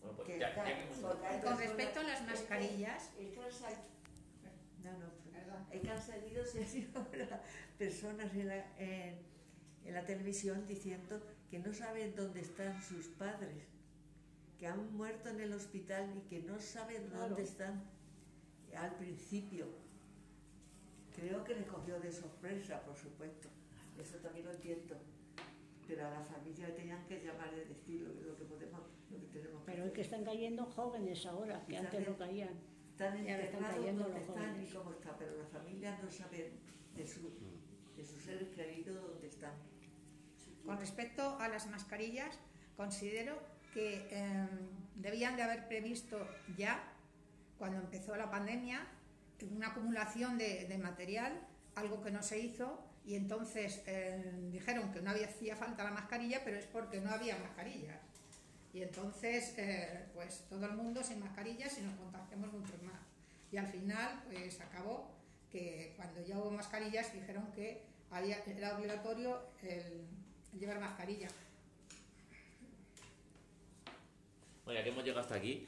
Bueno, 0.00 0.16
pues 0.16 0.28
Que 0.28 0.38
ya, 0.38 0.54
ya 0.54 1.42
con 1.42 1.58
respecto 1.58 2.00
a 2.00 2.02
las 2.02 2.26
mascarillas, 2.26 3.12
es 3.18 3.30
que 3.30 3.40
han 3.40 3.50
sal- 3.50 3.84
No, 4.82 4.92
no, 4.98 5.06
¿verdad? 5.58 5.74
es 5.74 5.80
que 5.80 5.90
han 5.90 6.02
salido 6.02 6.44
se 6.44 6.64
han 6.64 6.76
ido 6.76 7.00
ahora 7.00 7.42
personas 7.78 8.32
en 8.34 8.48
la, 8.48 8.76
en, 8.78 9.16
en 9.84 9.94
la 9.94 10.04
televisión 10.04 10.66
diciendo 10.66 11.20
que 11.50 11.58
no 11.58 11.72
saben 11.72 12.14
dónde 12.14 12.40
están 12.40 12.82
sus 12.82 13.06
padres, 13.08 13.64
que 14.58 14.66
han 14.66 14.92
muerto 14.96 15.28
en 15.28 15.40
el 15.40 15.52
hospital 15.52 16.12
y 16.16 16.28
que 16.28 16.40
no 16.42 16.58
saben 16.60 17.04
Claro. 17.08 17.28
dónde 17.28 17.42
están 17.42 17.84
al 18.76 18.94
principio. 18.96 19.66
Creo 21.14 21.44
que 21.44 21.54
les 21.54 21.66
cogió 21.66 21.98
de 22.00 22.12
sorpresa, 22.12 22.80
por 22.82 22.96
supuesto. 22.96 23.48
Eso 23.98 24.16
también 24.18 24.44
lo 24.46 24.52
entiendo. 24.52 24.96
Pero 25.86 26.06
a 26.06 26.10
la 26.10 26.20
familia 26.20 26.74
tenían 26.74 27.06
que 27.06 27.22
llamar 27.24 27.50
y 27.54 27.68
decir 27.68 28.00
lo, 28.26 28.36
que 28.36 28.44
podemos, 28.44 28.80
lo 29.10 29.18
que 29.20 29.26
tenemos 29.28 29.64
que 29.64 29.70
Pero 29.72 29.84
es 29.84 29.92
que 29.92 30.00
están 30.02 30.24
cayendo 30.24 30.66
jóvenes 30.66 31.24
ahora, 31.26 31.64
que 31.66 31.76
antes 31.78 32.06
no 32.08 32.16
caían. 32.18 32.50
Están 32.96 33.18
están 33.18 33.40
enterrados 33.40 33.76
cayendo 33.76 34.04
donde 34.04 34.20
están 34.20 34.62
y 34.62 34.66
cómo 34.68 34.92
están, 34.92 35.14
pero 35.18 35.36
las 35.36 35.48
familias 35.50 36.02
no 36.02 36.10
saben 36.10 36.50
de, 36.94 37.06
su, 37.06 37.30
de 37.94 38.04
sus 38.04 38.22
seres 38.22 38.48
queridos 38.56 39.02
dónde 39.02 39.26
están. 39.26 39.52
Con 40.64 40.78
respecto 40.78 41.38
a 41.38 41.48
las 41.48 41.66
mascarillas, 41.68 42.38
considero 42.74 43.38
que 43.74 44.08
eh, 44.10 44.48
debían 44.94 45.36
de 45.36 45.42
haber 45.42 45.68
previsto 45.68 46.26
ya, 46.56 46.82
cuando 47.58 47.78
empezó 47.78 48.16
la 48.16 48.30
pandemia, 48.30 48.86
una 49.54 49.68
acumulación 49.68 50.38
de, 50.38 50.64
de 50.64 50.78
material, 50.78 51.46
algo 51.74 52.02
que 52.02 52.10
no 52.10 52.22
se 52.22 52.38
hizo, 52.38 52.82
y 53.04 53.14
entonces 53.14 53.82
eh, 53.86 54.32
dijeron 54.50 54.90
que 54.90 55.02
no 55.02 55.10
había 55.10 55.26
hacía 55.26 55.54
falta 55.54 55.84
la 55.84 55.90
mascarilla, 55.90 56.40
pero 56.44 56.56
es 56.56 56.66
porque 56.66 57.00
no 57.00 57.10
había 57.10 57.36
mascarillas. 57.38 58.00
Y 58.76 58.82
entonces, 58.82 59.54
eh, 59.56 60.04
pues 60.12 60.44
todo 60.50 60.66
el 60.66 60.72
mundo 60.72 61.02
sin 61.02 61.18
mascarillas 61.18 61.78
y 61.78 61.80
nos 61.80 61.94
contagiamos 61.94 62.52
mucho 62.52 62.74
más. 62.82 63.00
Y 63.50 63.56
al 63.56 63.66
final, 63.66 64.22
pues 64.30 64.60
acabó 64.60 65.16
que 65.50 65.94
cuando 65.96 66.22
ya 66.22 66.36
hubo 66.38 66.50
mascarillas 66.50 67.10
dijeron 67.14 67.50
que 67.52 67.86
había, 68.10 68.44
era 68.44 68.76
obligatorio 68.76 69.40
el 69.62 70.04
llevar 70.60 70.78
mascarilla. 70.78 71.28
Bueno, 74.66 74.78
ya 74.78 74.84
que 74.84 74.90
hemos 74.90 75.04
llegado 75.04 75.22
hasta 75.22 75.36
aquí, 75.36 75.66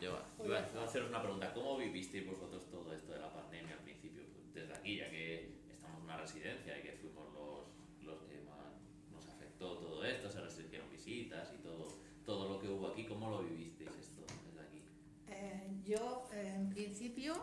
yo 0.00 0.18
iba 0.44 0.58
a 0.58 0.84
haceros 0.84 1.08
una 1.08 1.22
pregunta. 1.22 1.54
¿Cómo 1.54 1.76
vivisteis 1.76 2.26
vosotros 2.26 2.68
todo 2.68 2.92
esto 2.92 3.12
de 3.12 3.20
la 3.20 3.32
pandemia 3.32 3.74
al 3.74 3.84
principio? 3.84 4.24
Pues 4.32 4.52
desde 4.52 4.74
aquí, 4.74 4.96
ya 4.96 5.08
que 5.08 5.54
estamos 5.70 5.98
en 5.98 6.04
una 6.04 6.16
residencia 6.16 6.76
y 6.80 6.82
que 6.82 6.92
fuimos 6.94 7.32
los, 7.32 8.04
los 8.04 8.22
que 8.24 8.40
más 8.42 8.74
nos 9.12 9.28
afectó 9.28 9.78
todo 9.78 10.04
esto, 10.04 10.28
se 10.28 10.40
restringieron 10.40 10.90
visitas 10.90 11.52
y 11.56 11.62
todo, 11.62 12.00
todo 12.30 12.48
lo 12.48 12.60
que 12.60 12.68
hubo 12.68 12.88
aquí, 12.88 13.04
¿cómo 13.20 13.32
lo 13.32 13.42
vivisteis 13.42 13.90
esto 14.00 14.22
desde 14.46 14.66
aquí? 14.66 14.82
Eh, 15.28 15.68
yo, 15.84 16.26
eh, 16.32 16.54
en 16.56 16.70
principio, 16.70 17.34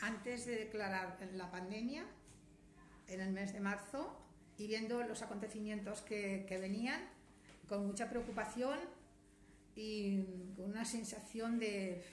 antes 0.00 0.46
de 0.46 0.56
declarar 0.56 1.18
la 1.34 1.50
pandemia, 1.50 2.04
en 3.08 3.20
el 3.20 3.32
mes 3.32 3.52
de 3.52 3.60
marzo, 3.60 4.16
y 4.58 4.68
viendo 4.68 5.02
los 5.02 5.22
acontecimientos 5.22 6.02
que, 6.02 6.46
que 6.48 6.58
venían, 6.58 7.00
con 7.68 7.86
mucha 7.86 8.08
preocupación 8.08 8.78
y 9.74 10.22
con 10.56 10.70
una 10.70 10.84
sensación 10.84 11.58
de, 11.58 12.04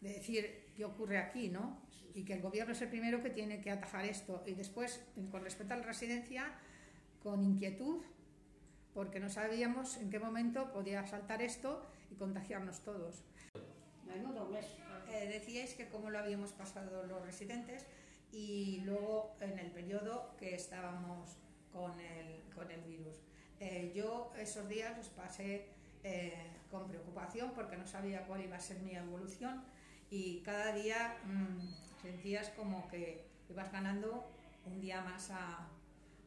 de 0.00 0.08
decir 0.08 0.72
qué 0.76 0.84
ocurre 0.84 1.18
aquí, 1.18 1.48
¿no? 1.48 1.78
Y 2.14 2.24
que 2.24 2.32
el 2.32 2.40
gobierno 2.40 2.72
es 2.72 2.80
el 2.80 2.88
primero 2.88 3.22
que 3.22 3.30
tiene 3.30 3.60
que 3.60 3.70
atajar 3.70 4.06
esto. 4.06 4.42
Y 4.46 4.54
después, 4.54 5.00
con 5.30 5.42
respecto 5.42 5.74
a 5.74 5.76
la 5.76 5.84
residencia, 5.84 6.52
con 7.22 7.42
inquietud, 7.42 8.02
porque 8.94 9.20
no 9.20 9.28
sabíamos 9.28 9.96
en 9.98 10.10
qué 10.10 10.18
momento 10.18 10.72
podía 10.72 11.06
saltar 11.06 11.42
esto 11.42 11.86
y 12.10 12.14
contagiarnos 12.14 12.80
todos. 12.80 13.22
Menudo 14.06 14.46
mes. 14.46 14.66
Eh, 15.10 15.28
decíais 15.28 15.74
que 15.74 15.88
cómo 15.88 16.10
lo 16.10 16.18
habíamos 16.18 16.52
pasado 16.52 17.04
los 17.04 17.22
residentes 17.22 17.86
y 18.32 18.80
luego 18.84 19.36
en 19.40 19.58
el 19.58 19.70
periodo 19.70 20.34
que 20.38 20.54
estábamos 20.54 21.36
con 21.72 21.98
el, 22.00 22.42
con 22.54 22.70
el 22.70 22.82
virus. 22.82 23.16
Eh, 23.60 23.92
yo 23.94 24.32
esos 24.38 24.68
días 24.68 24.96
los 24.96 25.08
pasé 25.08 25.66
eh, 26.04 26.52
con 26.70 26.88
preocupación 26.88 27.52
porque 27.54 27.76
no 27.76 27.86
sabía 27.86 28.26
cuál 28.26 28.42
iba 28.44 28.56
a 28.56 28.60
ser 28.60 28.78
mi 28.80 28.94
evolución 28.94 29.64
y 30.10 30.40
cada 30.42 30.72
día 30.72 31.18
mm, 31.24 32.02
sentías 32.02 32.50
como 32.50 32.88
que 32.88 33.26
ibas 33.48 33.72
ganando 33.72 34.30
un 34.64 34.80
día 34.80 35.00
más 35.02 35.30
a, 35.30 35.68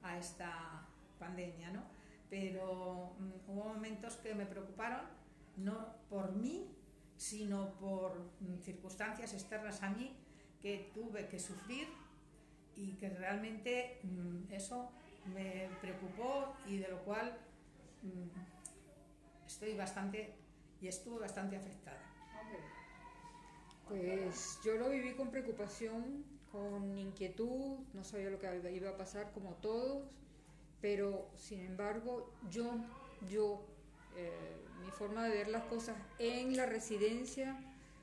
a 0.04 0.17
esta 0.17 0.88
pandemia, 1.20 1.72
¿no? 1.72 1.84
Pero 2.30 3.13
mm, 3.20 3.50
hubo 3.50 3.63
momentos 3.74 4.15
que 4.17 4.34
me 4.34 4.46
preocuparon, 4.46 5.02
no 5.58 5.96
por 6.10 6.34
mí, 6.34 6.68
sino 7.18 7.74
por 7.76 8.18
mm, 8.40 8.60
circunstancias 8.62 9.34
externas 9.34 9.84
a 9.84 9.90
mí 9.90 10.16
que 10.62 10.92
tuve 10.94 11.28
que 11.28 11.40
sufrir 11.40 11.88
y 12.76 12.94
que 12.94 13.10
realmente 13.10 14.00
mm, 14.04 14.52
eso 14.52 14.92
me 15.34 15.70
preocupó 15.82 16.56
y 16.66 16.78
de 16.78 16.88
lo 16.88 17.04
cual 17.04 17.38
mm, 18.04 19.46
estoy 19.46 19.76
bastante 19.76 20.34
y 20.82 20.88
estuve 20.88 21.20
bastante 21.20 21.58
afectada. 21.58 22.02
Pues 23.88 24.60
yo 24.64 24.76
lo 24.78 24.90
viví 24.90 25.14
con 25.14 25.30
preocupación, 25.30 26.24
con 26.52 26.98
inquietud, 26.98 27.80
no 27.94 28.04
sabía 28.04 28.30
lo 28.30 28.40
que 28.40 28.72
iba 28.74 28.90
a 28.90 28.98
pasar 28.98 29.32
como 29.34 29.56
todos, 29.56 30.06
pero 30.80 31.30
sin 31.36 31.60
embargo 31.66 32.34
yo, 32.50 32.74
yo, 33.30 33.66
eh, 34.15 34.32
mi 34.84 34.91
forma 34.91 35.24
de 35.26 35.30
ver 35.38 35.47
las 35.50 35.63
cosas 35.65 35.95
en 36.19 36.56
la 36.58 36.65
residencia, 36.65 37.58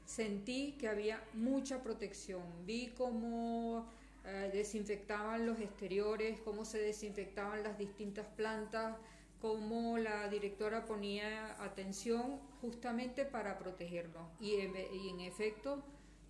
sentí 0.04 0.72
que 0.78 0.88
había 0.88 1.22
mucha 1.34 1.82
protección. 1.82 2.42
Vi 2.66 2.88
cómo 2.96 3.86
eh, 4.24 4.50
desinfectaban 4.52 5.46
los 5.46 5.60
exteriores, 5.60 6.40
cómo 6.40 6.64
se 6.64 6.78
desinfectaban 6.78 7.62
las 7.62 7.78
distintas 7.78 8.26
plantas, 8.36 8.96
cómo 9.40 9.98
la 9.98 10.28
directora 10.28 10.84
ponía 10.84 11.62
atención 11.62 12.40
justamente 12.60 13.24
para 13.24 13.58
protegernos. 13.58 14.24
Y, 14.40 14.56
en- 14.56 14.74
y 14.92 15.10
en 15.10 15.20
efecto 15.20 15.82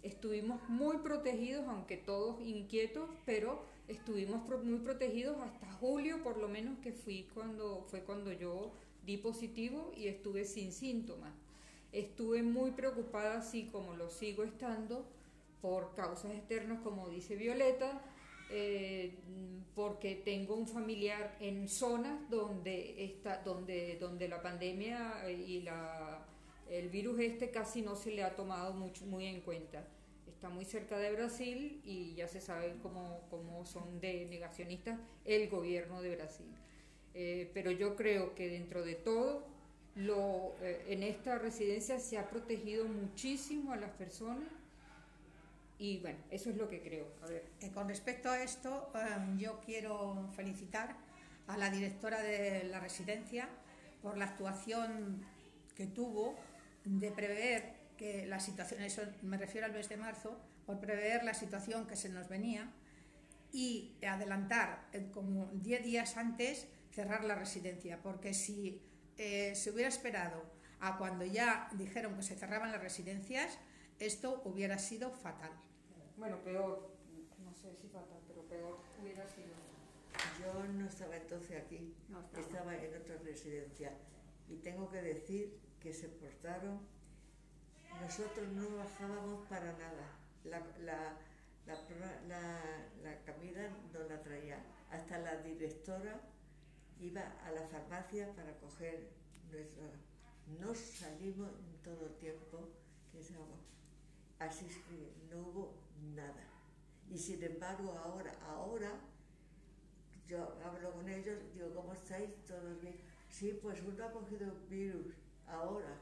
estuvimos 0.03 0.61
muy 0.69 0.99
protegidos, 0.99 1.67
aunque 1.69 1.97
todos 1.97 2.41
inquietos, 2.41 3.09
pero 3.25 3.65
estuvimos 3.89 4.47
muy 4.65 4.79
protegidos 4.81 5.41
hasta 5.41 5.71
julio, 5.73 6.23
por 6.23 6.37
lo 6.37 6.49
menos 6.49 6.79
que 6.81 6.93
fui 6.93 7.27
cuando 7.35 7.83
fue 7.89 8.03
cuando 8.03 8.33
yo 8.33 8.71
di 9.09 9.17
positivo 9.17 9.91
y 9.97 10.07
estuve 10.07 10.45
sin 10.45 10.71
síntomas. 10.71 11.33
Estuve 11.93 12.43
muy 12.43 12.73
preocupada, 12.73 13.39
así 13.39 13.65
como 13.73 13.95
lo 13.95 14.11
sigo 14.11 14.45
estando, 14.45 15.07
por 15.63 15.95
causas 15.95 16.33
externas, 16.35 16.81
como 16.83 17.09
dice 17.09 17.35
Violeta, 17.35 18.03
eh, 18.51 19.15
porque 19.75 20.15
tengo 20.15 20.55
un 20.55 20.69
familiar 20.69 21.37
en 21.41 21.69
zonas 21.69 22.29
donde 22.29 23.03
está, 23.03 23.43
donde, 23.43 23.97
donde 23.99 24.29
la 24.29 24.43
pandemia 24.43 25.27
eh, 25.27 25.33
y 25.33 25.63
la, 25.63 26.27
el 26.69 26.91
virus 26.91 27.19
este 27.21 27.51
casi 27.51 27.81
no 27.81 27.97
se 27.97 28.11
le 28.11 28.23
ha 28.23 28.37
tomado 28.37 28.75
mucho, 28.75 29.07
muy 29.07 29.25
en 29.25 29.41
cuenta. 29.41 29.89
Está 30.27 30.51
muy 30.51 30.67
cerca 30.67 30.99
de 30.99 31.13
Brasil 31.13 31.81
y 31.83 32.15
ya 32.15 32.29
se 32.29 32.43
sabe 32.43 32.77
cómo, 32.83 33.23
cómo 33.31 33.65
son 33.65 34.01
de 34.01 34.27
negacionistas 34.27 35.01
el 35.25 35.49
gobierno 35.49 36.03
de 36.03 36.15
Brasil. 36.15 36.47
Eh, 37.21 37.51
pero 37.53 37.73
yo 37.73 37.97
creo 37.97 38.37
que 38.37 38.49
dentro 38.49 38.85
de 38.85 38.95
todo, 38.95 39.45
lo, 39.97 40.55
eh, 40.63 40.85
en 40.87 41.03
esta 41.03 41.37
residencia 41.37 41.99
se 41.99 42.17
ha 42.17 42.31
protegido 42.31 42.85
muchísimo 42.85 43.73
a 43.73 43.77
las 43.77 43.91
personas 43.91 44.49
y 45.81 45.99
bueno, 45.99 46.21
eso 46.31 46.51
es 46.51 46.57
lo 46.57 46.69
que 46.69 46.81
creo. 46.81 47.09
A 47.23 47.27
ver. 47.27 47.45
Con 47.75 47.89
respecto 47.89 48.31
a 48.31 48.41
esto, 48.41 48.93
eh, 48.95 49.01
yo 49.37 49.61
quiero 49.67 50.29
felicitar 50.37 50.95
a 51.49 51.57
la 51.57 51.71
directora 51.71 52.23
de 52.23 52.63
la 52.71 52.79
residencia 52.79 53.49
por 54.01 54.17
la 54.17 54.27
actuación 54.27 55.21
que 55.75 55.89
tuvo 55.89 56.37
de 56.85 57.11
prever 57.11 57.75
que 57.97 58.27
la 58.27 58.39
situación, 58.39 58.81
eso 58.83 59.03
me 59.23 59.39
refiero 59.39 59.67
al 59.67 59.73
mes 59.73 59.89
de 59.89 59.97
marzo, 59.97 60.39
por 60.67 60.79
prever 60.79 61.25
la 61.25 61.35
situación 61.35 61.89
que 61.89 61.97
se 61.97 62.11
nos 62.11 62.29
venía 62.29 62.71
y 63.53 63.97
adelantar 64.07 64.87
eh, 64.93 65.09
como 65.13 65.47
10 65.47 65.83
días 65.83 66.17
antes 66.17 66.69
cerrar 66.99 67.23
la 67.25 67.37
residencia, 67.37 68.03
porque 68.03 68.35
si 68.35 68.83
eh, 69.19 69.55
se 69.55 69.71
hubiera 69.71 69.89
esperado 69.89 70.43
a 70.81 70.99
cuando 70.99 71.25
ya 71.25 71.69
dijeron 71.75 72.17
que 72.17 72.23
se 72.25 72.35
cerraban 72.35 72.73
las 72.73 72.83
residencias, 72.83 73.57
esto 74.01 74.43
hubiera 74.45 74.79
sido 74.79 75.13
fatal. 75.13 75.53
Bueno, 76.17 76.43
peor, 76.43 76.91
no 77.45 77.55
sé 77.55 77.73
si 77.81 77.87
fatal, 77.87 78.19
pero 78.27 78.43
peor 78.49 78.81
hubiera 79.01 79.25
sido. 79.29 79.55
Yo 80.41 80.65
no 80.73 80.87
estaba 80.89 81.17
entonces 81.17 81.63
aquí, 81.65 81.95
No 82.09 82.19
estaba. 82.21 82.43
estaba 82.45 82.75
en 82.77 83.01
otra 83.01 83.17
residencia 83.19 83.93
y 84.49 84.57
tengo 84.57 84.91
que 84.91 85.01
decir 85.01 85.57
que 85.81 85.93
se 85.93 86.09
portaron. 86.09 86.81
Nosotros 88.01 88.49
no 88.55 88.77
bajábamos 88.77 89.47
para 89.47 89.71
nada. 89.75 90.07
La, 90.43 90.59
la, 90.85 91.17
la, 91.65 91.75
la- 92.27 92.87
la 93.05 93.33
comida 93.33 93.69
no 93.93 94.01
la 94.09 94.21
traía. 94.21 94.59
Hasta 94.91 95.19
la 95.21 95.37
directora 95.43 96.21
iba 97.01 97.23
a 97.45 97.51
la 97.53 97.67
farmacia 97.69 98.35
para 98.35 98.57
coger 98.59 99.11
nuestra. 99.51 99.85
No 100.61 100.75
salimos 100.75 101.51
en 101.51 101.83
todo 101.83 102.07
el 102.07 102.15
tiempo 102.17 102.71
que 103.13 103.21
estábamos. 103.21 103.61
Así 104.39 104.67
es 104.67 104.77
que 104.79 105.13
no 105.31 105.41
hubo 105.41 105.75
nada. 106.15 106.45
Y 107.11 107.19
sin 107.19 107.43
embargo, 107.43 107.93
ahora, 108.05 108.33
ahora 108.47 108.93
yo 110.27 110.57
hablo 110.65 110.93
con 110.93 111.09
ellos, 111.09 111.39
digo, 111.55 111.75
¿cómo 111.75 111.93
estáis? 111.95 112.31
¿Todos 112.45 112.81
bien? 112.81 112.97
Sí, 113.31 113.59
pues 113.63 113.83
uno 113.83 114.05
ha 114.05 114.13
cogido 114.13 114.53
un 114.53 114.69
virus, 114.69 115.15
ahora. 115.47 115.97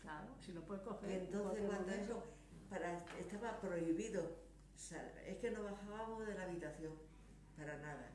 Claro, 0.00 0.28
si 0.40 0.52
lo 0.52 0.62
puedes 0.62 0.82
coger. 0.82 1.10
Y 1.10 1.14
en 1.14 1.20
entonces 1.26 1.64
cuando 1.66 1.92
eso 1.92 2.22
para, 2.68 2.98
estaba 3.18 3.60
prohibido, 3.60 4.36
es 5.26 5.36
que 5.38 5.50
no 5.50 5.62
bajábamos 5.62 6.26
de 6.26 6.34
la 6.34 6.44
habitación, 6.44 6.92
para 7.56 7.76
nada. 7.78 8.10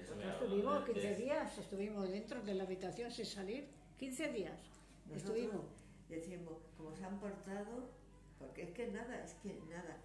Nosotros 0.00 0.32
estuvimos 0.32 0.86
de- 0.86 0.92
15 0.92 1.14
días, 1.16 1.58
estuvimos 1.58 2.08
dentro 2.10 2.42
de 2.42 2.54
la 2.54 2.64
habitación 2.64 3.10
sin 3.10 3.26
salir. 3.26 3.68
15 3.98 4.28
días 4.32 4.58
Nosotros 5.06 5.36
estuvimos. 5.36 5.66
decimos, 6.08 6.54
como 6.76 6.94
se 6.94 7.04
han 7.04 7.18
portado, 7.20 7.90
Porque 8.38 8.62
es 8.62 8.70
que 8.70 8.88
nada, 8.88 9.22
es 9.24 9.34
que 9.34 9.54
nada. 9.70 9.98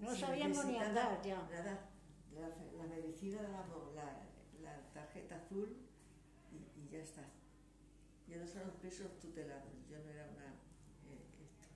No 0.00 0.14
Si 0.14 0.20
sabíamos 0.22 0.64
ni 0.64 0.78
andar 0.78 1.20
ya. 1.22 1.42
Nada, 1.50 1.90
la, 2.34 2.48
la 2.78 2.84
medicina, 2.88 3.42
la, 3.42 3.66
la, 3.94 4.22
la 4.62 4.80
tarjeta 4.94 5.36
azul 5.36 5.76
y, 6.50 6.56
y 6.80 6.88
ya 6.90 7.00
está. 7.00 7.22
Yo 8.26 8.38
no 8.38 8.46
son 8.46 8.66
los 8.68 8.76
pesos 8.76 9.18
tutelados, 9.20 9.68
yo 9.90 9.98
no 9.98 10.08
era 10.10 10.24
una... 10.24 10.46
eh, 10.46 11.20
esto. 11.44 11.68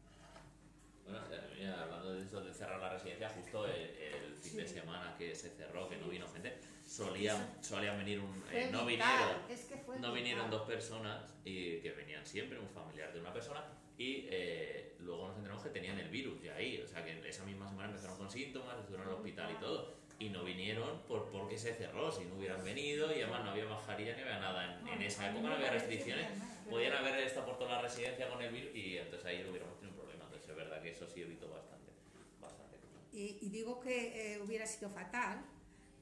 Bueno, 1.04 1.20
mira, 1.54 1.82
hablando 1.82 2.14
de 2.14 2.22
eso 2.22 2.40
de 2.40 2.54
cerrar 2.54 2.80
la 2.80 2.88
residencia, 2.94 3.28
justo 3.28 3.66
el, 3.66 3.74
el 3.74 4.34
fin 4.36 4.56
de 4.56 4.66
semana 4.66 5.14
que 5.18 5.34
se 5.34 5.50
cerró, 5.50 5.86
que 5.90 5.98
no 5.98 6.08
vino 6.08 6.26
gente, 6.28 6.58
solían, 6.96 7.56
solían 7.60 7.98
venir 7.98 8.20
un... 8.20 8.42
Eh, 8.50 8.68
no 8.72 8.86
vinieron, 8.86 9.36
es 9.50 9.64
que 9.64 9.82
no 10.00 10.12
vinieron 10.12 10.50
dos 10.50 10.62
personas 10.62 11.34
y 11.44 11.78
que 11.80 11.92
venían 11.92 12.24
siempre, 12.24 12.58
un 12.58 12.68
familiar 12.68 13.12
de 13.12 13.20
una 13.20 13.32
persona, 13.32 13.64
y 13.98 14.26
eh, 14.30 14.94
luego 15.00 15.28
nos 15.28 15.36
enteramos 15.36 15.62
que 15.62 15.70
tenían 15.70 15.98
el 15.98 16.08
virus 16.08 16.42
ya 16.42 16.54
ahí, 16.54 16.80
o 16.80 16.88
sea 16.88 17.04
que 17.04 17.28
esa 17.28 17.44
misma 17.44 17.68
semana 17.68 17.88
empezaron 17.90 18.16
con 18.16 18.30
síntomas, 18.30 18.78
estuvieron 18.78 19.06
en 19.06 19.12
el 19.12 19.18
hospital 19.18 19.52
y 19.52 19.60
todo, 19.60 19.94
y 20.18 20.30
no 20.30 20.44
vinieron 20.44 21.02
por 21.02 21.30
porque 21.30 21.58
se 21.58 21.74
cerró, 21.74 22.10
si 22.10 22.24
no 22.24 22.36
hubieran 22.36 22.64
venido, 22.64 23.14
y 23.14 23.20
además 23.20 23.44
no 23.44 23.50
había 23.50 23.66
mascarilla 23.66 24.16
ni 24.16 24.22
había 24.22 24.38
nada, 24.38 24.80
en, 24.80 24.88
en 24.88 25.02
esa 25.02 25.30
época 25.30 25.48
no 25.48 25.54
había 25.54 25.70
restricciones, 25.70 26.26
podían 26.70 26.94
haber 26.94 27.20
estado 27.20 27.46
por 27.46 27.58
toda 27.58 27.72
la 27.72 27.82
residencia 27.82 28.28
con 28.28 28.40
el 28.40 28.50
virus 28.50 28.74
y 28.74 28.96
entonces 28.96 29.26
ahí 29.26 29.46
hubiéramos 29.48 29.78
tenido 29.78 29.94
un 29.94 30.00
problema, 30.00 30.24
entonces 30.24 30.48
es 30.48 30.56
verdad 30.56 30.82
que 30.82 30.90
eso 30.90 31.06
sí 31.06 31.20
evitó 31.20 31.50
bastante, 31.50 31.92
bastante. 32.40 32.78
Y, 33.12 33.38
y 33.42 33.50
digo 33.50 33.80
que 33.80 34.34
eh, 34.34 34.40
hubiera 34.40 34.66
sido 34.66 34.88
fatal 34.90 35.44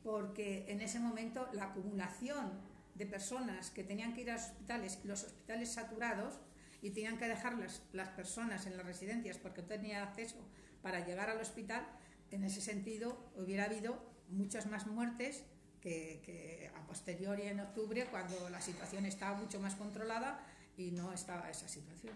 porque 0.04 0.66
en 0.70 0.80
ese 0.82 1.00
momento 1.00 1.48
la 1.52 1.64
acumulación 1.64 2.52
de 2.94 3.06
personas 3.06 3.70
que 3.70 3.82
tenían 3.82 4.14
que 4.14 4.20
ir 4.20 4.30
a 4.30 4.34
los 4.34 4.44
hospitales, 4.44 5.00
los 5.04 5.24
hospitales 5.24 5.72
saturados, 5.72 6.38
y 6.82 6.90
tenían 6.90 7.16
que 7.18 7.26
dejar 7.26 7.54
las, 7.58 7.82
las 7.94 8.10
personas 8.10 8.66
en 8.66 8.76
las 8.76 8.84
residencias 8.84 9.38
porque 9.38 9.62
no 9.62 9.68
tenían 9.68 10.02
acceso 10.06 10.36
para 10.82 11.04
llegar 11.06 11.30
al 11.30 11.40
hospital, 11.40 11.86
en 12.30 12.44
ese 12.44 12.60
sentido 12.60 13.16
hubiera 13.36 13.64
habido 13.64 13.98
muchas 14.28 14.66
más 14.66 14.86
muertes 14.86 15.44
que, 15.80 16.20
que 16.24 16.70
a 16.76 16.86
posteriori 16.86 17.42
en 17.44 17.60
octubre, 17.60 18.04
cuando 18.10 18.50
la 18.50 18.60
situación 18.60 19.06
estaba 19.06 19.36
mucho 19.38 19.58
más 19.60 19.74
controlada 19.76 20.44
y 20.76 20.90
no 20.90 21.12
estaba 21.14 21.48
esa 21.50 21.68
situación. 21.68 22.12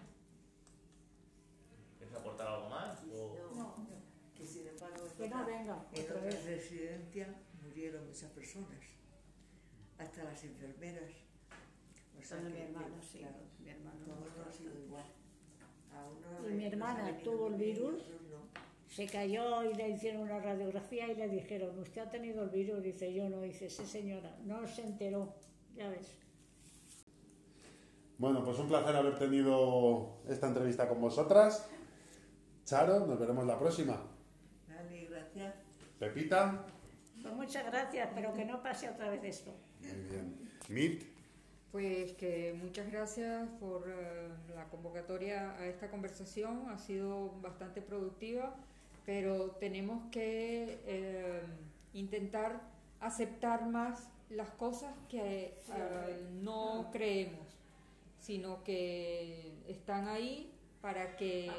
¿Quieres 1.97 2.15
aportar 2.15 2.47
algo 2.47 2.69
más? 2.69 2.99
O- 3.11 3.51
No, 3.55 3.75
que 4.35 4.45
sin 4.47 4.67
embargo 4.67 5.07
Que 5.17 5.29
no 5.29 5.45
venga 5.45 5.85
en 5.93 6.03
otra 6.03 6.21
vez. 6.21 6.45
residencias 6.45 7.29
murieron 7.69 8.05
muchas 8.07 8.31
personas, 8.31 8.79
hasta 9.97 10.23
las 10.23 10.43
enfermeras. 10.43 11.11
O 12.17 12.21
sea 12.21 12.37
mi 12.39 12.59
hermano, 12.59 12.95
sí, 13.01 13.19
claro, 13.19 13.37
mi 13.59 13.69
hermano. 13.69 14.05
todo 14.05 14.27
no 14.37 14.49
ha 14.49 14.51
sido 14.51 14.77
igual. 14.77 15.05
A 15.93 16.49
Y 16.49 16.53
mi 16.53 16.65
hermana 16.65 17.17
tuvo 17.23 17.47
el 17.47 17.55
virus. 17.55 18.03
no. 18.29 18.39
Se 18.87 19.05
cayó 19.05 19.63
y 19.63 19.75
le 19.75 19.89
hicieron 19.89 20.23
una 20.23 20.39
radiografía 20.39 21.07
y 21.11 21.15
le 21.15 21.29
dijeron, 21.29 21.77
¿usted 21.79 22.01
ha 22.01 22.09
tenido 22.09 22.43
el 22.43 22.49
virus? 22.49 22.81
Dice, 22.81 23.13
yo 23.13 23.29
no. 23.29 23.41
Dice, 23.41 23.69
sí 23.69 23.85
señora, 23.85 24.35
no 24.43 24.67
se 24.67 24.81
enteró. 24.81 25.33
Ya 25.75 25.89
ves. 25.89 26.15
Bueno, 28.17 28.43
pues 28.43 28.57
un 28.59 28.67
placer 28.67 28.95
haber 28.95 29.17
tenido 29.17 30.17
esta 30.27 30.47
entrevista 30.47 30.89
con 30.89 30.99
vosotras. 30.99 31.69
Charo, 32.65 33.05
nos 33.05 33.19
veremos 33.19 33.45
la 33.45 33.57
próxima. 33.57 34.01
Vale, 34.67 35.05
gracias. 35.05 35.55
Pepita. 35.99 36.65
Pues 37.29 37.37
muchas 37.37 37.65
gracias, 37.65 38.09
pero 38.15 38.33
que 38.33 38.43
no 38.43 38.63
pase 38.63 38.89
otra 38.89 39.07
vez 39.07 39.23
esto. 39.23 39.53
Muy 39.81 39.91
bien. 40.09 40.49
Mit. 40.67 41.03
Pues 41.71 42.13
que 42.13 42.55
muchas 42.59 42.91
gracias 42.91 43.47
por 43.59 43.87
eh, 43.87 44.29
la 44.55 44.65
convocatoria 44.69 45.51
a 45.51 45.67
esta 45.67 45.91
conversación, 45.91 46.67
ha 46.69 46.79
sido 46.79 47.29
bastante 47.39 47.83
productiva, 47.83 48.55
pero 49.05 49.51
tenemos 49.59 50.09
que 50.09 50.79
eh, 50.87 51.43
intentar 51.93 52.61
aceptar 52.99 53.67
más 53.67 54.09
las 54.31 54.49
cosas 54.49 54.91
que 55.07 55.61
eh, 55.71 56.27
no 56.41 56.89
creemos, 56.91 57.59
sino 58.19 58.63
que 58.63 59.53
están 59.67 60.07
ahí 60.07 60.51
para 60.81 61.15
que 61.15 61.51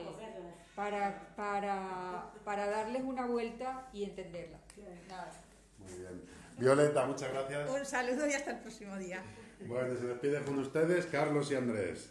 para, 0.75 1.33
para, 1.37 2.33
para 2.45 2.67
darles 2.67 3.05
una 3.05 3.27
vuelta 3.27 3.89
y 3.93 4.03
entenderlas. 4.03 4.63
Nada. 5.09 5.31
Muy 5.91 5.99
bien. 5.99 6.23
Violeta, 6.59 7.07
muchas 7.07 7.33
gracias. 7.33 7.71
Un 7.71 7.87
saludo 7.87 8.27
y 8.27 8.33
hasta 8.33 8.51
el 8.53 8.59
próximo 8.59 8.97
día. 8.99 9.23
Bueno, 9.67 9.95
se 9.97 10.07
despide 10.07 10.43
con 10.43 10.59
ustedes 10.59 11.07
Carlos 11.07 11.51
y 11.51 11.55
Andrés. 11.55 12.11